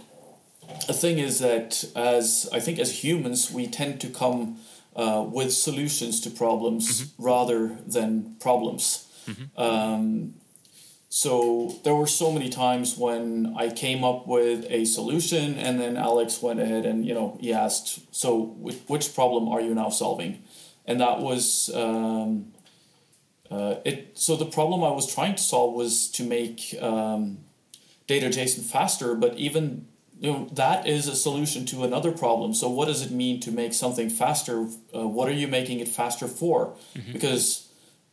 the 0.88 0.94
thing 0.94 1.18
is 1.20 1.40
that 1.40 1.84
as 1.96 2.50
I 2.54 2.60
think 2.60 2.80
as 2.80 3.04
humans, 3.04 3.52
we 3.52 3.68
tend 3.68 4.02
to 4.02 4.10
come 4.10 4.58
uh, 4.96 5.26
with 5.28 5.54
solutions 5.54 6.20
to 6.22 6.30
problems 6.30 7.02
mm-hmm. 7.02 7.24
rather 7.24 7.78
than 7.86 8.36
problems. 8.40 9.08
Mm-hmm. 9.28 9.62
Um, 9.62 10.34
so 11.10 11.80
there 11.84 11.96
were 11.96 12.08
so 12.08 12.32
many 12.32 12.50
times 12.50 12.98
when 12.98 13.54
I 13.58 13.70
came 13.70 14.04
up 14.04 14.28
with 14.28 14.66
a 14.70 14.86
solution, 14.86 15.58
and 15.58 15.80
then 15.80 15.98
Alex 15.98 16.42
went 16.42 16.60
ahead 16.60 16.86
and 16.86 17.06
you 17.06 17.14
know 17.14 17.38
he 17.40 17.54
asked, 17.54 18.14
"So 18.14 18.56
which 18.88 19.16
problem 19.16 19.48
are 19.48 19.62
you 19.62 19.74
now 19.74 19.90
solving?" 19.90 20.44
And 20.86 21.00
that 21.00 21.20
was 21.20 21.72
um, 21.74 22.54
uh, 23.50 23.76
it. 23.86 24.18
So 24.18 24.36
the 24.36 24.46
problem 24.46 24.84
I 24.84 24.92
was 24.92 25.14
trying 25.14 25.36
to 25.36 25.44
solve 25.44 25.74
was 25.74 26.10
to 26.12 26.24
make 26.24 26.76
um, 26.82 27.40
data 28.08 28.28
JSON 28.28 28.64
faster, 28.64 29.16
but 29.16 29.36
even 29.38 29.88
you 30.20 30.32
know 30.32 30.50
that 30.54 30.88
is 30.88 31.08
a 31.08 31.16
solution 31.16 31.66
to 31.68 31.84
another 31.84 32.12
problem. 32.12 32.54
So 32.54 32.70
what 32.70 32.88
does 32.88 33.02
it 33.06 33.12
mean 33.12 33.40
to 33.42 33.52
make 33.52 33.74
something 33.74 34.10
faster? 34.10 34.68
Uh, 34.96 35.08
what 35.08 35.28
are 35.28 35.34
you 35.34 35.48
making 35.48 35.80
it 35.80 35.88
faster 35.88 36.28
for? 36.28 36.76
Mm-hmm. 36.96 37.12
Because 37.14 37.66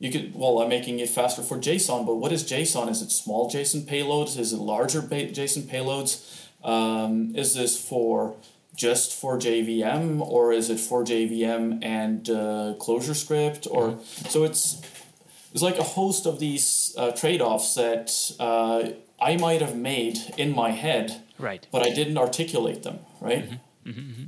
you 0.02 0.10
could 0.10 0.34
well 0.34 0.60
i'm 0.60 0.68
making 0.68 0.98
it 0.98 1.08
faster 1.08 1.42
for 1.42 1.56
json 1.58 2.04
but 2.04 2.16
what 2.16 2.32
is 2.32 2.42
json 2.42 2.90
is 2.90 3.00
it 3.00 3.10
small 3.10 3.48
json 3.48 3.82
payloads 3.82 4.36
is 4.36 4.52
it 4.52 4.56
larger 4.56 5.00
json 5.00 5.62
payloads 5.62 6.12
um, 6.64 7.34
is 7.34 7.54
this 7.54 7.80
for 7.88 8.34
just 8.74 9.18
for 9.18 9.38
jvm 9.38 10.20
or 10.20 10.52
is 10.52 10.68
it 10.70 10.80
for 10.80 11.04
jvm 11.04 11.84
and 11.84 12.28
uh, 12.28 12.74
ClojureScript 12.84 13.68
or 13.70 13.90
mm-hmm. 13.90 14.28
so 14.28 14.42
it's 14.42 14.82
it's 15.52 15.62
like 15.62 15.78
a 15.78 15.84
host 15.98 16.26
of 16.26 16.40
these 16.40 16.94
uh, 16.98 17.12
trade-offs 17.12 17.74
that 17.76 18.10
uh, 18.40 18.90
i 19.20 19.36
might 19.36 19.60
have 19.60 19.76
made 19.76 20.18
in 20.36 20.52
my 20.52 20.70
head 20.70 21.22
right 21.42 21.66
but 21.72 21.82
i 21.82 21.90
didn't 21.90 22.16
articulate 22.16 22.82
them 22.82 22.98
right 23.20 23.44
mm-hmm. 23.44 23.56
Mm-hmm. 23.86 24.00
mm-hmm. 24.00 24.24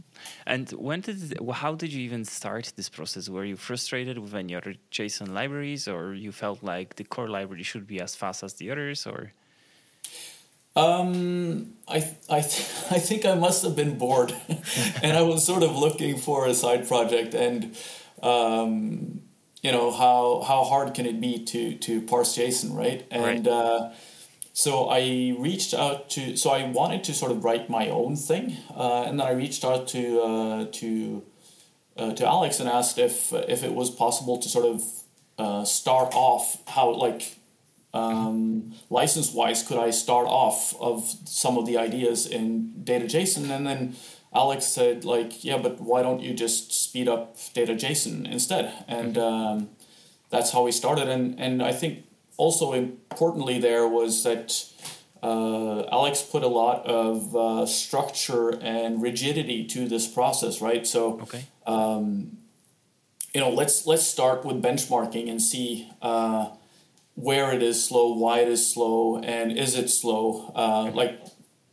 And 0.47 0.71
when 0.71 1.00
did 1.00 1.38
how 1.52 1.75
did 1.75 1.92
you 1.92 2.02
even 2.02 2.25
start 2.25 2.73
this 2.76 2.88
process? 2.88 3.28
Were 3.28 3.44
you 3.44 3.56
frustrated 3.56 4.18
with 4.18 4.35
any 4.35 4.54
other 4.54 4.75
JSON 4.90 5.33
libraries, 5.33 5.87
or 5.88 6.14
you 6.14 6.33
felt 6.33 6.62
like 6.62 6.97
the 6.97 7.04
core 7.04 7.28
library 7.28 7.62
should 7.62 7.87
be 7.87 8.00
as 8.00 8.14
fast 8.14 8.42
as 8.42 8.54
the 8.54 8.71
others, 8.71 9.06
or? 9.06 9.33
Um, 10.76 11.75
I 11.87 11.99
I 12.28 12.40
th- 12.40 12.68
I 12.90 12.99
think 12.99 13.25
I 13.25 13.35
must 13.35 13.62
have 13.62 13.76
been 13.76 13.97
bored, 13.97 14.35
and 15.02 15.16
I 15.16 15.23
was 15.23 15.47
sort 15.47 15.62
of 15.62 15.76
looking 15.76 16.18
for 16.18 16.47
a 16.47 16.54
side 16.54 16.88
project, 16.88 17.35
and 17.35 17.76
um, 18.23 19.21
you 19.62 19.73
know 19.73 19.90
how 19.92 20.42
how 20.47 20.64
hard 20.64 20.94
can 20.94 21.06
it 21.06 21.21
be 21.21 21.44
to 21.44 21.75
to 21.76 22.02
parse 22.02 22.37
JSON, 22.37 22.75
right? 22.76 23.06
And 23.11 23.47
right. 23.47 23.47
Uh, 23.47 23.90
so 24.56 24.88
I 24.88 25.34
reached 25.37 25.75
out 25.75 26.08
to, 26.11 26.37
so 26.37 26.50
I 26.50 26.62
wanted 26.62 27.02
to 27.04 27.12
sort 27.12 27.32
of 27.32 27.44
write 27.44 27.68
my 27.68 27.88
own 27.88 28.14
thing, 28.14 28.56
uh, 28.75 29.02
and 29.02 29.18
then 29.18 29.26
I 29.26 29.32
reached 29.32 29.64
out 29.64 29.88
to 29.88 30.20
uh, 30.20 30.66
to 30.70 31.23
uh, 31.96 32.12
to 32.14 32.25
Alex 32.25 32.61
and 32.61 32.68
asked 32.68 32.96
if 32.96 33.32
if 33.32 33.64
it 33.64 33.75
was 33.75 33.90
possible 33.90 34.38
to 34.38 34.49
sort 34.49 34.64
of 34.64 34.82
uh, 35.38 35.64
start 35.64 36.14
off 36.14 36.58
how 36.68 36.90
like 36.90 37.37
um, 37.92 38.75
license 38.90 39.32
wise 39.32 39.66
could 39.66 39.78
I 39.78 39.90
start 39.90 40.28
off 40.28 40.80
of 40.80 41.12
some 41.25 41.58
of 41.58 41.66
the 41.66 41.76
ideas 41.76 42.25
in 42.25 42.84
data 42.84 43.06
JSON, 43.06 43.50
and 43.50 43.66
then 43.66 43.96
Alex 44.32 44.66
said 44.66 45.04
like 45.04 45.42
yeah, 45.42 45.58
but 45.58 45.80
why 45.80 46.00
don't 46.02 46.20
you 46.20 46.32
just 46.32 46.73
speed 46.73 47.08
up 47.08 47.37
data 47.54 47.75
JSON 47.75 48.30
instead? 48.30 48.73
And 48.87 49.18
um, 49.18 49.70
that's 50.30 50.52
how 50.52 50.62
we 50.62 50.70
started. 50.70 51.08
And 51.08 51.40
and 51.40 51.61
I 51.61 51.73
think 51.73 52.04
also 52.36 52.72
importantly 52.72 53.58
there 53.58 53.86
was 53.86 54.22
that 54.24 54.64
uh, 55.24 55.86
Alex 55.90 56.20
put 56.20 56.42
a 56.42 56.48
lot 56.48 56.84
of 56.86 57.34
uh, 57.34 57.64
structure 57.64 58.50
and 58.60 59.00
rigidity 59.00 59.64
to 59.64 59.88
this 59.88 60.06
process, 60.06 60.60
right? 60.60 60.86
So, 60.86 61.20
okay. 61.22 61.46
um, 61.66 62.36
you 63.32 63.40
know, 63.40 63.48
let's 63.48 63.86
let's 63.86 64.06
start 64.06 64.44
with 64.44 64.62
benchmarking 64.62 65.30
and 65.30 65.40
see 65.40 65.90
uh, 66.02 66.50
where 67.14 67.52
it 67.54 67.62
is 67.62 67.82
slow, 67.82 68.12
why 68.12 68.40
it 68.40 68.48
is 68.48 68.70
slow, 68.70 69.16
and 69.16 69.56
is 69.56 69.78
it 69.78 69.88
slow? 69.88 70.52
Uh, 70.54 70.90
like 70.92 71.18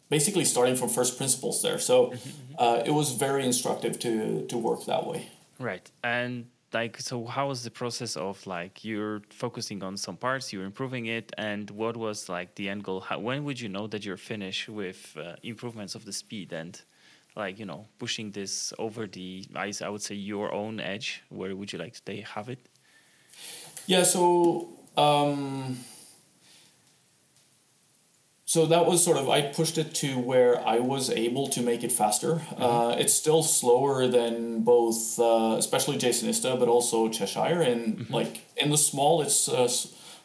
basically 0.10 0.46
starting 0.46 0.78
from 0.78 0.88
first 0.88 1.18
principles 1.18 1.62
there. 1.62 1.78
So, 1.78 2.08
mm-hmm, 2.08 2.16
mm-hmm. 2.16 2.56
uh, 2.58 2.84
it 2.86 2.92
was 2.92 3.12
very 3.12 3.46
instructive 3.46 4.00
to 4.00 4.46
to 4.48 4.58
work 4.58 4.86
that 4.86 5.06
way. 5.06 5.28
Right, 5.60 5.92
and 6.04 6.46
like 6.74 7.00
so 7.00 7.26
how 7.26 7.50
was 7.50 7.64
the 7.64 7.72
process 7.72 8.16
of 8.16 8.46
like 8.48 8.86
you're 8.86 9.22
focusing 9.30 9.84
on 9.84 9.98
some 9.98 10.16
parts 10.16 10.54
you're 10.54 10.64
improving 10.64 11.08
it 11.08 11.32
and 11.38 11.70
what 11.72 11.98
was 11.98 12.30
like 12.30 12.56
the 12.56 12.70
end 12.70 12.84
goal? 12.84 13.02
How, 13.02 13.20
when 13.20 13.44
would 13.44 13.60
you 13.60 13.70
know 13.70 13.88
that 13.88 14.06
you're 14.06 14.18
finished 14.18 14.70
with 14.70 15.16
uh, 15.18 15.36
improvements 15.44 15.96
of 15.96 16.06
the 16.06 16.14
speed 16.14 16.54
and 16.54 16.80
like 17.36 17.60
you 17.60 17.66
know 17.66 17.88
pushing 18.00 18.32
this 18.32 18.74
over 18.80 19.08
the 19.08 19.46
I, 19.56 19.74
I 19.84 19.90
would 19.90 20.02
say 20.02 20.16
your 20.16 20.54
own 20.54 20.80
edge? 20.80 21.24
Where 21.30 21.56
would 21.56 21.74
you 21.74 21.80
like 21.80 21.94
to 21.94 22.06
they 22.06 22.22
have 22.22 22.50
it? 22.50 22.60
Yeah 23.86 24.04
so 24.04 24.70
um 24.98 25.78
so 28.52 28.66
that 28.66 28.86
was 28.86 29.02
sort 29.02 29.18
of 29.18 29.30
I 29.30 29.44
pushed 29.44 29.78
it 29.78 29.96
to 30.04 30.20
where 30.20 30.60
I 30.68 30.80
was 30.80 31.10
able 31.10 31.48
to 31.56 31.62
make 31.62 31.86
it 31.86 31.92
faster. 31.94 32.34
Mm-hmm. 32.34 32.62
Uh, 32.62 32.90
it's 33.02 33.14
still 33.14 33.44
slower 33.44 34.08
than 34.08 34.64
both, 34.64 35.18
uh, 35.18 35.56
especially 35.58 35.98
jsonista, 35.98 36.60
but 36.60 36.68
also 36.68 37.08
Cheshire. 37.08 37.62
And 37.62 37.82
mm-hmm. 37.98 38.14
like 38.14 38.42
in 38.58 38.70
the 38.70 38.78
small, 38.78 39.22
it's 39.22 39.48
uh, 39.48 39.70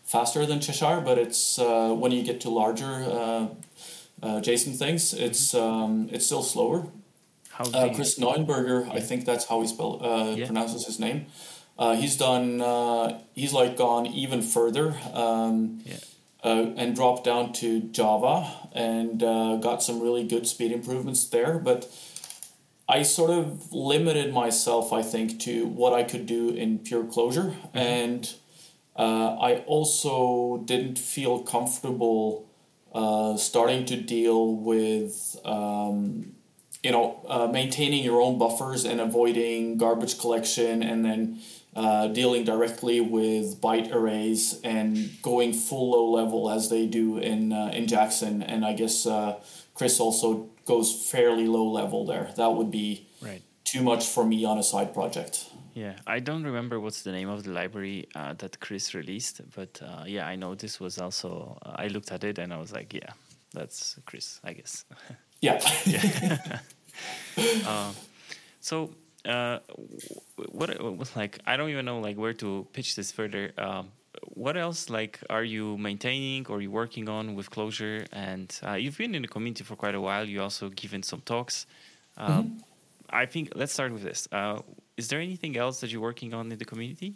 faster 0.02 0.44
than 0.44 0.58
Cheshire, 0.58 1.00
but 1.00 1.18
it's 1.18 1.60
uh, 1.60 1.90
when 1.94 2.10
you 2.10 2.24
get 2.24 2.40
to 2.40 2.50
larger 2.50 2.94
uh, 3.18 3.46
uh, 4.24 4.40
JSON 4.46 4.76
things, 4.76 5.14
mm-hmm. 5.14 5.22
it's 5.22 5.54
um, 5.54 6.08
it's 6.10 6.26
still 6.26 6.42
slower. 6.42 6.88
How 7.50 7.64
Chris 7.94 8.18
Nuernberger, 8.18 8.88
yeah. 8.88 8.94
I 8.94 9.00
think 9.08 9.24
that's 9.24 9.44
how 9.44 9.60
he 9.60 9.68
spell 9.68 10.00
yeah. 10.36 10.46
pronounces 10.46 10.84
his 10.84 10.98
name. 10.98 11.26
he's 11.78 12.16
done. 12.16 12.44
he's 13.36 13.52
like 13.52 13.76
gone 13.76 14.04
even 14.08 14.42
further. 14.42 14.96
Um, 15.12 15.80
yeah 15.84 15.98
uh, 16.46 16.72
and 16.76 16.94
dropped 16.94 17.24
down 17.24 17.52
to 17.52 17.80
Java 17.80 18.46
and 18.72 19.20
uh, 19.20 19.56
got 19.56 19.82
some 19.82 20.00
really 20.00 20.24
good 20.24 20.46
speed 20.46 20.70
improvements 20.70 21.26
there. 21.26 21.58
But 21.58 21.90
I 22.88 23.02
sort 23.02 23.30
of 23.30 23.72
limited 23.72 24.32
myself, 24.32 24.92
I 24.92 25.02
think, 25.02 25.40
to 25.40 25.66
what 25.66 25.92
I 25.92 26.04
could 26.04 26.24
do 26.24 26.50
in 26.50 26.78
pure 26.78 27.02
Clojure. 27.02 27.50
Mm-hmm. 27.52 27.78
And 27.78 28.34
uh, 28.94 29.36
I 29.40 29.64
also 29.66 30.62
didn't 30.64 31.00
feel 31.00 31.40
comfortable 31.40 32.48
uh, 32.94 33.36
starting 33.36 33.84
to 33.86 33.96
deal 33.96 34.54
with. 34.54 35.36
Um, 35.44 36.32
you 36.82 36.92
know, 36.92 37.20
uh, 37.28 37.48
maintaining 37.48 38.04
your 38.04 38.20
own 38.20 38.38
buffers 38.38 38.84
and 38.84 39.00
avoiding 39.00 39.76
garbage 39.76 40.20
collection, 40.20 40.84
and 40.84 41.04
then 41.04 41.40
uh, 41.76 42.08
dealing 42.08 42.42
directly 42.42 43.00
with 43.00 43.60
byte 43.60 43.92
arrays 43.92 44.58
and 44.64 45.10
going 45.20 45.52
full 45.52 45.90
low 45.90 46.10
level 46.10 46.50
as 46.50 46.70
they 46.70 46.86
do 46.86 47.18
in 47.18 47.52
uh, 47.52 47.70
in 47.72 47.86
Jackson. 47.86 48.42
And 48.42 48.64
I 48.64 48.72
guess 48.72 49.06
uh, 49.06 49.38
Chris 49.74 50.00
also 50.00 50.48
goes 50.64 50.90
fairly 51.10 51.46
low 51.46 51.68
level 51.70 52.06
there. 52.06 52.30
That 52.36 52.54
would 52.54 52.70
be 52.70 53.06
right. 53.20 53.42
too 53.64 53.82
much 53.82 54.06
for 54.06 54.24
me 54.24 54.44
on 54.44 54.56
a 54.58 54.62
side 54.62 54.94
project. 54.94 55.50
Yeah, 55.74 55.96
I 56.06 56.20
don't 56.20 56.44
remember 56.44 56.80
what's 56.80 57.02
the 57.02 57.12
name 57.12 57.28
of 57.28 57.42
the 57.44 57.50
library 57.50 58.08
uh, 58.14 58.32
that 58.38 58.58
Chris 58.60 58.94
released, 58.94 59.42
but 59.54 59.78
uh, 59.82 60.04
yeah, 60.06 60.26
I 60.26 60.34
know 60.34 60.54
this 60.54 60.80
was 60.80 60.96
also. 60.98 61.58
Uh, 61.62 61.74
I 61.76 61.88
looked 61.88 62.10
at 62.10 62.24
it 62.24 62.38
and 62.38 62.54
I 62.54 62.56
was 62.56 62.72
like, 62.72 62.94
yeah, 62.94 63.12
that's 63.52 63.98
Chris, 64.06 64.40
I 64.42 64.54
guess. 64.54 64.84
Yeah. 65.42 65.60
yeah. 65.84 66.58
so 68.60 68.90
uh, 69.26 69.58
what 70.52 70.80
was 70.96 71.14
like 71.16 71.38
I 71.46 71.56
don't 71.56 71.70
even 71.70 71.84
know 71.84 72.00
like 72.00 72.16
where 72.16 72.34
to 72.34 72.66
pitch 72.72 72.96
this 72.96 73.12
further. 73.12 73.52
Um, 73.58 73.88
what 74.34 74.56
else 74.56 74.88
like 74.88 75.20
are 75.28 75.44
you 75.44 75.76
maintaining 75.78 76.46
or 76.46 76.62
you 76.62 76.70
working 76.70 77.08
on 77.08 77.34
with 77.34 77.50
Clojure? 77.50 78.06
And 78.12 78.48
uh, 78.66 78.74
you've 78.74 78.96
been 78.96 79.14
in 79.14 79.22
the 79.22 79.28
community 79.28 79.64
for 79.64 79.76
quite 79.76 79.94
a 79.94 80.00
while. 80.00 80.24
You 80.24 80.42
also 80.42 80.68
given 80.70 81.02
some 81.02 81.20
talks. 81.20 81.66
Um, 82.16 82.30
mm-hmm. 82.30 82.58
I 83.10 83.26
think 83.26 83.52
let's 83.54 83.72
start 83.72 83.92
with 83.92 84.02
this. 84.02 84.28
Uh, 84.32 84.60
is 84.96 85.08
there 85.08 85.20
anything 85.20 85.56
else 85.56 85.80
that 85.80 85.90
you're 85.90 86.00
working 86.00 86.32
on 86.32 86.50
in 86.50 86.58
the 86.58 86.64
community? 86.64 87.14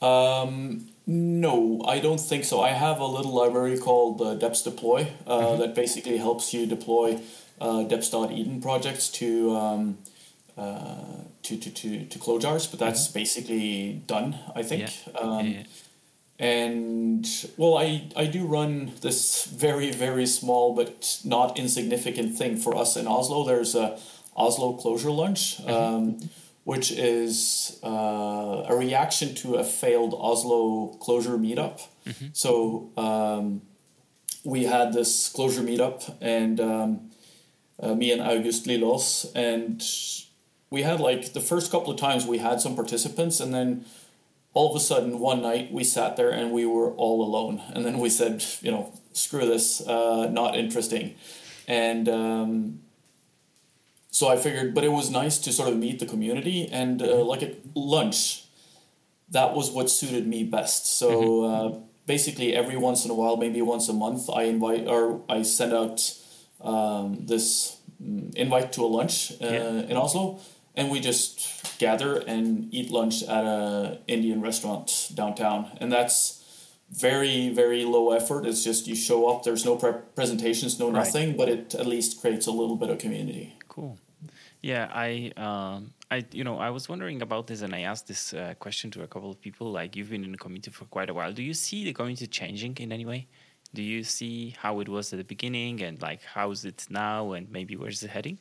Um, 0.00 0.88
no, 1.06 1.82
I 1.84 1.98
don't 1.98 2.20
think 2.20 2.44
so. 2.44 2.60
I 2.60 2.70
have 2.70 3.00
a 3.00 3.06
little 3.06 3.32
library 3.32 3.78
called 3.78 4.20
uh, 4.20 4.36
Deps 4.36 4.62
Deploy 4.62 5.08
uh, 5.26 5.38
mm-hmm. 5.38 5.60
that 5.60 5.74
basically 5.74 6.18
helps 6.18 6.54
you 6.54 6.66
deploy 6.66 7.18
uh, 7.60 7.84
deps.edn 7.84 8.62
projects 8.62 9.08
to 9.08 9.56
um, 9.56 9.98
uh, 10.58 11.22
to, 11.44 11.56
to, 11.56 11.70
to, 11.70 12.04
to 12.06 12.18
Clojars, 12.18 12.70
but 12.70 12.80
that's 12.80 13.08
mm-hmm. 13.08 13.18
basically 13.18 14.02
done, 14.06 14.36
I 14.54 14.62
think. 14.62 14.90
Yeah. 15.06 15.20
Um, 15.20 15.46
yeah, 15.46 15.62
And 16.38 17.26
well, 17.56 17.78
I, 17.78 18.08
I 18.16 18.26
do 18.26 18.44
run 18.44 18.92
this 19.02 19.44
very, 19.44 19.92
very 19.92 20.26
small 20.26 20.74
but 20.74 21.20
not 21.24 21.58
insignificant 21.58 22.36
thing 22.36 22.56
for 22.56 22.76
us 22.76 22.96
in 22.96 23.06
Oslo. 23.06 23.44
There's 23.44 23.74
a 23.74 23.98
Oslo 24.36 24.76
Clojure 24.76 25.14
Lunch, 25.14 25.58
mm-hmm. 25.58 25.70
um, 25.70 26.30
which 26.64 26.92
is 26.92 27.80
uh, 27.82 28.64
a 28.68 28.76
reaction 28.76 29.34
to 29.36 29.56
a 29.56 29.64
failed 29.64 30.14
Oslo 30.14 30.96
Clojure 31.00 31.38
meetup. 31.38 31.80
Mm-hmm. 32.06 32.26
So 32.32 32.90
um, 32.96 33.62
we 34.44 34.64
had 34.64 34.92
this 34.92 35.32
Clojure 35.32 35.64
meetup, 35.64 36.14
and 36.20 36.60
um, 36.60 37.10
uh, 37.80 37.94
me 37.94 38.12
and 38.12 38.22
August 38.22 38.66
Lillås, 38.66 39.30
and 39.34 39.82
we 40.70 40.82
had 40.82 41.00
like 41.00 41.32
the 41.32 41.40
first 41.40 41.70
couple 41.70 41.92
of 41.92 41.98
times 41.98 42.26
we 42.26 42.38
had 42.38 42.60
some 42.60 42.74
participants 42.74 43.40
and 43.40 43.54
then 43.54 43.84
all 44.54 44.70
of 44.70 44.76
a 44.76 44.80
sudden 44.80 45.18
one 45.18 45.42
night 45.42 45.72
we 45.72 45.84
sat 45.84 46.16
there 46.16 46.30
and 46.30 46.52
we 46.52 46.66
were 46.66 46.92
all 46.92 47.22
alone. 47.22 47.62
And 47.74 47.84
then 47.84 47.98
we 47.98 48.10
said 48.10 48.44
you 48.60 48.70
know 48.70 48.92
screw 49.12 49.46
this 49.46 49.80
uh, 49.86 50.28
not 50.30 50.56
interesting. 50.56 51.14
And 51.66 52.08
um, 52.08 52.80
so 54.10 54.28
i 54.28 54.36
figured 54.36 54.74
but 54.74 54.82
it 54.82 54.88
was 54.88 55.10
nice 55.10 55.38
to 55.38 55.52
sort 55.52 55.68
of 55.68 55.76
meet 55.76 56.00
the 56.00 56.06
community 56.06 56.66
and 56.72 57.00
uh, 57.02 57.22
like 57.24 57.42
at 57.42 57.54
lunch 57.74 58.44
that 59.30 59.54
was 59.54 59.70
what 59.70 59.90
suited 59.90 60.26
me 60.26 60.42
best. 60.44 60.86
So 60.86 61.10
mm-hmm. 61.10 61.76
uh, 61.76 61.78
basically 62.08 62.56
every 62.56 62.76
once 62.76 63.04
in 63.04 63.10
a 63.12 63.14
while 63.14 63.36
maybe 63.36 63.62
once 63.62 63.88
a 63.88 63.92
month 63.92 64.28
i 64.30 64.42
invite 64.54 64.88
or 64.88 65.20
i 65.28 65.42
send 65.42 65.72
out 65.72 65.98
um, 66.62 67.18
this 67.20 67.76
mm, 68.02 68.34
invite 68.34 68.72
to 68.72 68.80
a 68.82 68.90
lunch 68.98 69.30
uh, 69.32 69.46
yeah. 69.46 69.90
in 69.90 69.96
oslo 69.96 70.40
and 70.78 70.90
we 70.90 71.00
just 71.00 71.78
gather 71.78 72.18
and 72.18 72.72
eat 72.72 72.90
lunch 72.90 73.22
at 73.24 73.44
a 73.44 73.98
Indian 74.06 74.40
restaurant 74.40 75.10
downtown, 75.12 75.76
and 75.80 75.92
that's 75.92 76.20
very 76.90 77.50
very 77.50 77.84
low 77.84 78.12
effort. 78.12 78.46
It's 78.46 78.62
just 78.64 78.86
you 78.86 78.94
show 78.94 79.28
up. 79.28 79.42
There's 79.42 79.64
no 79.64 79.74
pre- 79.76 80.02
presentations, 80.14 80.78
no 80.78 80.88
nothing, 80.90 81.30
right. 81.30 81.36
but 81.36 81.48
it 81.48 81.74
at 81.74 81.86
least 81.86 82.20
creates 82.20 82.46
a 82.46 82.52
little 82.52 82.76
bit 82.76 82.90
of 82.90 82.98
community. 82.98 83.56
Cool. 83.68 83.98
Yeah, 84.62 84.88
I 84.92 85.32
um, 85.36 85.92
I 86.10 86.24
you 86.30 86.44
know 86.44 86.58
I 86.58 86.70
was 86.70 86.88
wondering 86.88 87.22
about 87.22 87.48
this, 87.48 87.60
and 87.62 87.74
I 87.74 87.80
asked 87.80 88.06
this 88.06 88.32
uh, 88.32 88.54
question 88.64 88.90
to 88.92 89.02
a 89.02 89.08
couple 89.08 89.30
of 89.30 89.40
people. 89.40 89.66
Like 89.72 89.96
you've 89.96 90.10
been 90.10 90.24
in 90.24 90.32
the 90.32 90.38
community 90.38 90.70
for 90.70 90.84
quite 90.86 91.10
a 91.10 91.14
while. 91.14 91.32
Do 91.32 91.42
you 91.42 91.54
see 91.54 91.84
the 91.84 91.92
community 91.92 92.28
changing 92.28 92.76
in 92.78 92.92
any 92.92 93.04
way? 93.04 93.26
Do 93.74 93.82
you 93.82 94.02
see 94.04 94.56
how 94.62 94.80
it 94.80 94.88
was 94.88 95.12
at 95.12 95.18
the 95.18 95.28
beginning, 95.34 95.82
and 95.82 96.00
like 96.00 96.22
how 96.22 96.52
is 96.52 96.64
it 96.64 96.86
now, 96.88 97.32
and 97.32 97.50
maybe 97.50 97.74
where's 97.76 98.02
it 98.04 98.10
heading? 98.10 98.38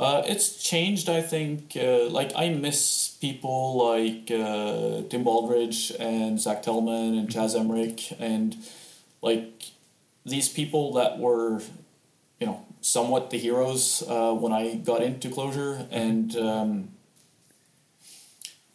Uh, 0.00 0.22
it's 0.24 0.56
changed, 0.56 1.10
I 1.10 1.20
think. 1.20 1.76
Uh, 1.76 2.08
like 2.08 2.32
I 2.34 2.48
miss 2.48 3.18
people 3.20 3.76
like 3.76 4.30
uh, 4.30 5.02
Tim 5.10 5.22
Baldridge 5.24 5.94
and 6.00 6.40
Zach 6.40 6.62
Tellman 6.62 7.18
and 7.18 7.30
Chas 7.30 7.54
Emerick 7.54 8.18
and 8.18 8.56
like 9.20 9.64
these 10.24 10.48
people 10.48 10.94
that 10.94 11.18
were, 11.18 11.60
you 12.38 12.46
know, 12.46 12.64
somewhat 12.80 13.28
the 13.28 13.36
heroes 13.36 14.02
uh, 14.08 14.32
when 14.32 14.54
I 14.54 14.76
got 14.76 15.02
into 15.02 15.28
Clojure 15.28 15.86
and. 15.90 16.34
Um, 16.34 16.88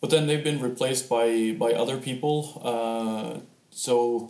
but 0.01 0.11
then 0.11 0.27
they've 0.27 0.43
been 0.43 0.61
replaced 0.61 1.09
by 1.09 1.55
by 1.57 1.71
other 1.71 1.97
people. 1.97 2.61
Uh, 2.63 3.39
so 3.71 4.29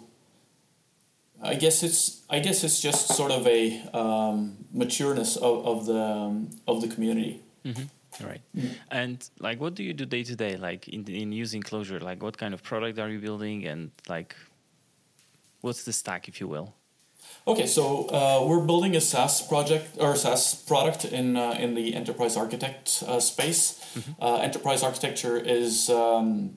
I 1.46 1.56
guess 1.56 1.84
it's 1.84 2.22
I 2.30 2.40
guess 2.40 2.64
it's 2.64 2.82
just 2.82 3.08
sort 3.16 3.32
of 3.32 3.46
a 3.48 3.82
um, 3.94 4.58
matureness 4.76 5.38
of, 5.38 5.66
of 5.66 5.86
the 5.86 6.02
um, 6.02 6.50
of 6.68 6.82
the 6.82 6.88
community. 6.88 7.42
Mm-hmm. 7.64 8.26
Right. 8.26 8.42
Mm-hmm. 8.56 8.68
And 8.92 9.30
like, 9.40 9.60
what 9.60 9.76
do 9.76 9.84
you 9.84 9.94
do 9.94 10.06
day 10.06 10.24
to 10.24 10.36
day? 10.36 10.58
Like 10.58 10.88
in 10.88 11.06
in 11.08 11.32
using 11.32 11.62
Clojure, 11.62 12.02
like 12.02 12.24
what 12.24 12.38
kind 12.38 12.54
of 12.54 12.64
product 12.64 13.00
are 13.00 13.10
you 13.10 13.20
building, 13.20 13.66
and 13.66 13.92
like, 14.08 14.36
what's 15.62 15.84
the 15.84 15.94
stack, 15.94 16.28
if 16.28 16.40
you 16.40 16.48
will? 16.48 16.74
Okay, 17.48 17.68
so 17.68 18.08
uh, 18.08 18.44
we're 18.48 18.66
building 18.66 18.96
a 18.96 19.02
SaaS 19.02 19.42
project 19.48 19.98
or 20.00 20.16
SaaS 20.16 20.56
product 20.56 21.06
in 21.06 21.36
uh, 21.36 21.52
in 21.60 21.76
the 21.76 21.94
enterprise 21.94 22.38
architect 22.38 23.04
uh, 23.08 23.20
space. 23.20 23.80
Mm-hmm. 23.94 24.24
Uh, 24.24 24.38
enterprise 24.38 24.82
architecture 24.82 25.38
is 25.38 25.90
um, 25.90 26.56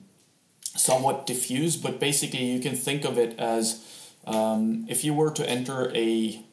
somewhat 0.75 1.27
diffuse, 1.27 1.75
but 1.77 1.99
basically 1.99 2.45
you 2.45 2.59
can 2.59 2.75
think 2.75 3.05
of 3.05 3.17
it 3.17 3.37
as 3.37 3.85
um, 4.29 4.85
if 4.87 5.03
you 5.03 5.13
were 5.13 5.31
to 5.31 5.49
enter 5.49 5.91
a 5.95 6.43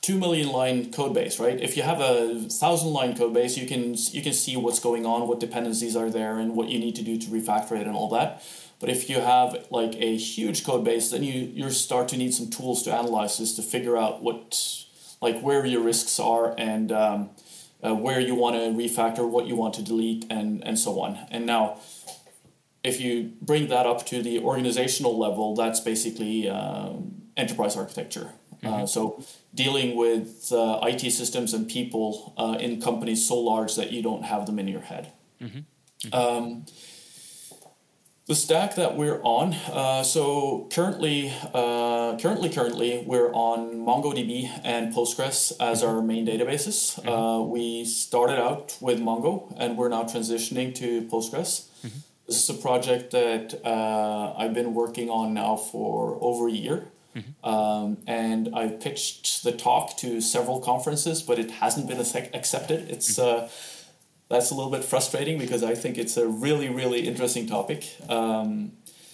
two 0.00 0.18
million 0.18 0.48
line 0.48 0.92
code 0.92 1.14
base, 1.14 1.38
right? 1.38 1.60
If 1.60 1.76
you 1.76 1.82
have 1.82 2.00
a 2.00 2.40
thousand 2.48 2.90
line 2.90 3.16
code 3.16 3.34
base, 3.34 3.56
you 3.56 3.66
can 3.66 3.94
you 4.10 4.22
can 4.22 4.32
see 4.32 4.56
what's 4.56 4.80
going 4.80 5.06
on, 5.06 5.28
what 5.28 5.38
dependencies 5.38 5.94
are 5.94 6.10
there, 6.10 6.38
and 6.38 6.56
what 6.56 6.68
you 6.68 6.78
need 6.78 6.96
to 6.96 7.02
do 7.02 7.18
to 7.18 7.26
refactor 7.26 7.72
it 7.80 7.86
and 7.86 7.94
all 7.94 8.08
that. 8.10 8.42
But 8.80 8.90
if 8.90 9.10
you 9.10 9.20
have 9.20 9.66
like 9.70 9.94
a 9.96 10.16
huge 10.16 10.64
code 10.64 10.84
base, 10.84 11.10
then 11.10 11.22
you 11.22 11.34
you 11.54 11.70
start 11.70 12.08
to 12.08 12.16
need 12.16 12.34
some 12.34 12.48
tools 12.50 12.82
to 12.84 12.92
analyze 12.92 13.38
this 13.38 13.54
to 13.56 13.62
figure 13.62 13.96
out 13.96 14.22
what 14.22 14.84
like 15.20 15.40
where 15.40 15.64
your 15.66 15.82
risks 15.82 16.18
are 16.18 16.54
and 16.58 16.90
um, 16.90 17.30
uh, 17.84 17.94
where 17.94 18.20
you 18.20 18.34
want 18.34 18.56
to 18.56 18.62
refactor, 18.70 19.28
what 19.28 19.46
you 19.46 19.56
want 19.56 19.74
to 19.74 19.82
delete, 19.82 20.24
and 20.30 20.64
and 20.66 20.78
so 20.78 21.00
on. 21.00 21.18
And 21.30 21.46
now, 21.46 21.80
if 22.84 23.00
you 23.00 23.32
bring 23.42 23.68
that 23.68 23.86
up 23.86 24.06
to 24.06 24.22
the 24.22 24.40
organizational 24.40 25.18
level, 25.18 25.54
that's 25.54 25.80
basically 25.80 26.48
um, 26.48 27.22
enterprise 27.36 27.76
architecture. 27.76 28.32
Uh, 28.62 28.66
mm-hmm. 28.66 28.82
Uh, 28.82 28.86
so 28.86 29.24
dealing 29.54 29.96
with 29.96 30.52
uh, 30.52 30.80
IT 30.82 31.10
systems 31.10 31.54
and 31.54 31.68
people 31.68 32.34
uh, 32.36 32.56
in 32.60 32.80
companies 32.80 33.26
so 33.26 33.38
large 33.38 33.76
that 33.76 33.92
you 33.92 34.02
don't 34.02 34.24
have 34.24 34.46
them 34.46 34.58
in 34.58 34.68
your 34.68 34.80
head. 34.80 35.12
Mm-hmm. 35.40 35.58
Mm-hmm. 36.08 36.14
Um, 36.14 36.66
the 38.26 38.34
stack 38.34 38.74
that 38.74 38.94
we're 38.94 39.22
on, 39.22 39.54
uh, 39.54 40.02
so 40.02 40.68
currently, 40.70 41.32
uh, 41.54 42.18
currently, 42.20 42.50
currently, 42.50 43.02
we're 43.06 43.32
on 43.32 43.76
MongoDB 43.76 44.60
and 44.64 44.94
Postgres 44.94 45.52
as 45.58 45.82
our 45.82 46.02
main 46.02 46.26
databases. 46.26 47.00
Mm-hmm. 47.00 47.08
Uh, 47.08 47.40
we 47.40 47.86
started 47.86 48.38
out 48.38 48.76
with 48.82 49.00
Mongo, 49.00 49.54
and 49.56 49.78
we're 49.78 49.88
now 49.88 50.02
transitioning 50.02 50.74
to 50.74 51.08
Postgres. 51.08 51.67
Mm-hmm. 52.28 52.32
This 52.32 52.48
is 52.48 52.58
a 52.58 52.60
project 52.60 53.12
that 53.12 53.60
uh, 53.64 54.34
I've 54.36 54.54
been 54.54 54.74
working 54.74 55.08
on 55.08 55.34
now 55.34 55.56
for 55.56 56.18
over 56.20 56.48
a 56.48 56.52
year. 56.52 56.88
Mm-hmm. 57.16 57.48
Um, 57.48 57.98
and 58.06 58.54
I've 58.54 58.80
pitched 58.80 59.42
the 59.42 59.52
talk 59.52 59.96
to 59.98 60.20
several 60.20 60.60
conferences, 60.60 61.22
but 61.22 61.38
it 61.38 61.50
hasn't 61.50 61.88
been 61.88 62.00
accepted. 62.00 62.90
It's 62.90 63.18
mm-hmm. 63.18 63.44
uh, 63.44 63.48
that's 64.28 64.50
a 64.50 64.54
little 64.54 64.70
bit 64.70 64.84
frustrating 64.84 65.38
because 65.38 65.64
I 65.64 65.74
think 65.74 65.96
it's 65.96 66.18
a 66.18 66.28
really, 66.28 66.68
really 66.68 67.08
interesting 67.08 67.46
topic. 67.46 67.88
Um, 68.10 68.72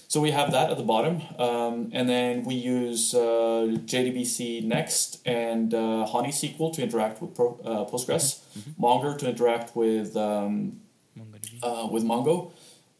so 0.08 0.20
we 0.20 0.32
have 0.32 0.52
that 0.52 0.70
at 0.70 0.76
the 0.76 0.82
bottom, 0.82 1.22
um, 1.38 1.90
and 1.92 2.08
then 2.08 2.44
we 2.44 2.54
use 2.54 3.14
uh, 3.14 3.78
JDBC 3.84 4.64
Next 4.64 5.20
and 5.26 5.72
uh, 5.72 6.06
HoneySQL 6.08 6.72
to 6.74 6.82
interact 6.82 7.22
with 7.22 7.34
Pro, 7.34 7.58
uh, 7.64 7.90
Postgres, 7.90 8.40
mm-hmm. 8.56 8.84
Mongo 8.84 9.16
to 9.18 9.28
interact 9.28 9.74
with 9.74 10.16
um, 10.16 10.80
uh, 11.62 11.88
with 11.90 12.04
Mongo, 12.04 12.52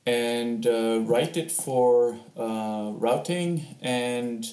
and 0.06 0.66
uh, 0.66 1.00
reitit 1.10 1.50
for 1.50 2.18
uh, 2.36 2.92
routing 2.92 3.76
and. 3.82 4.44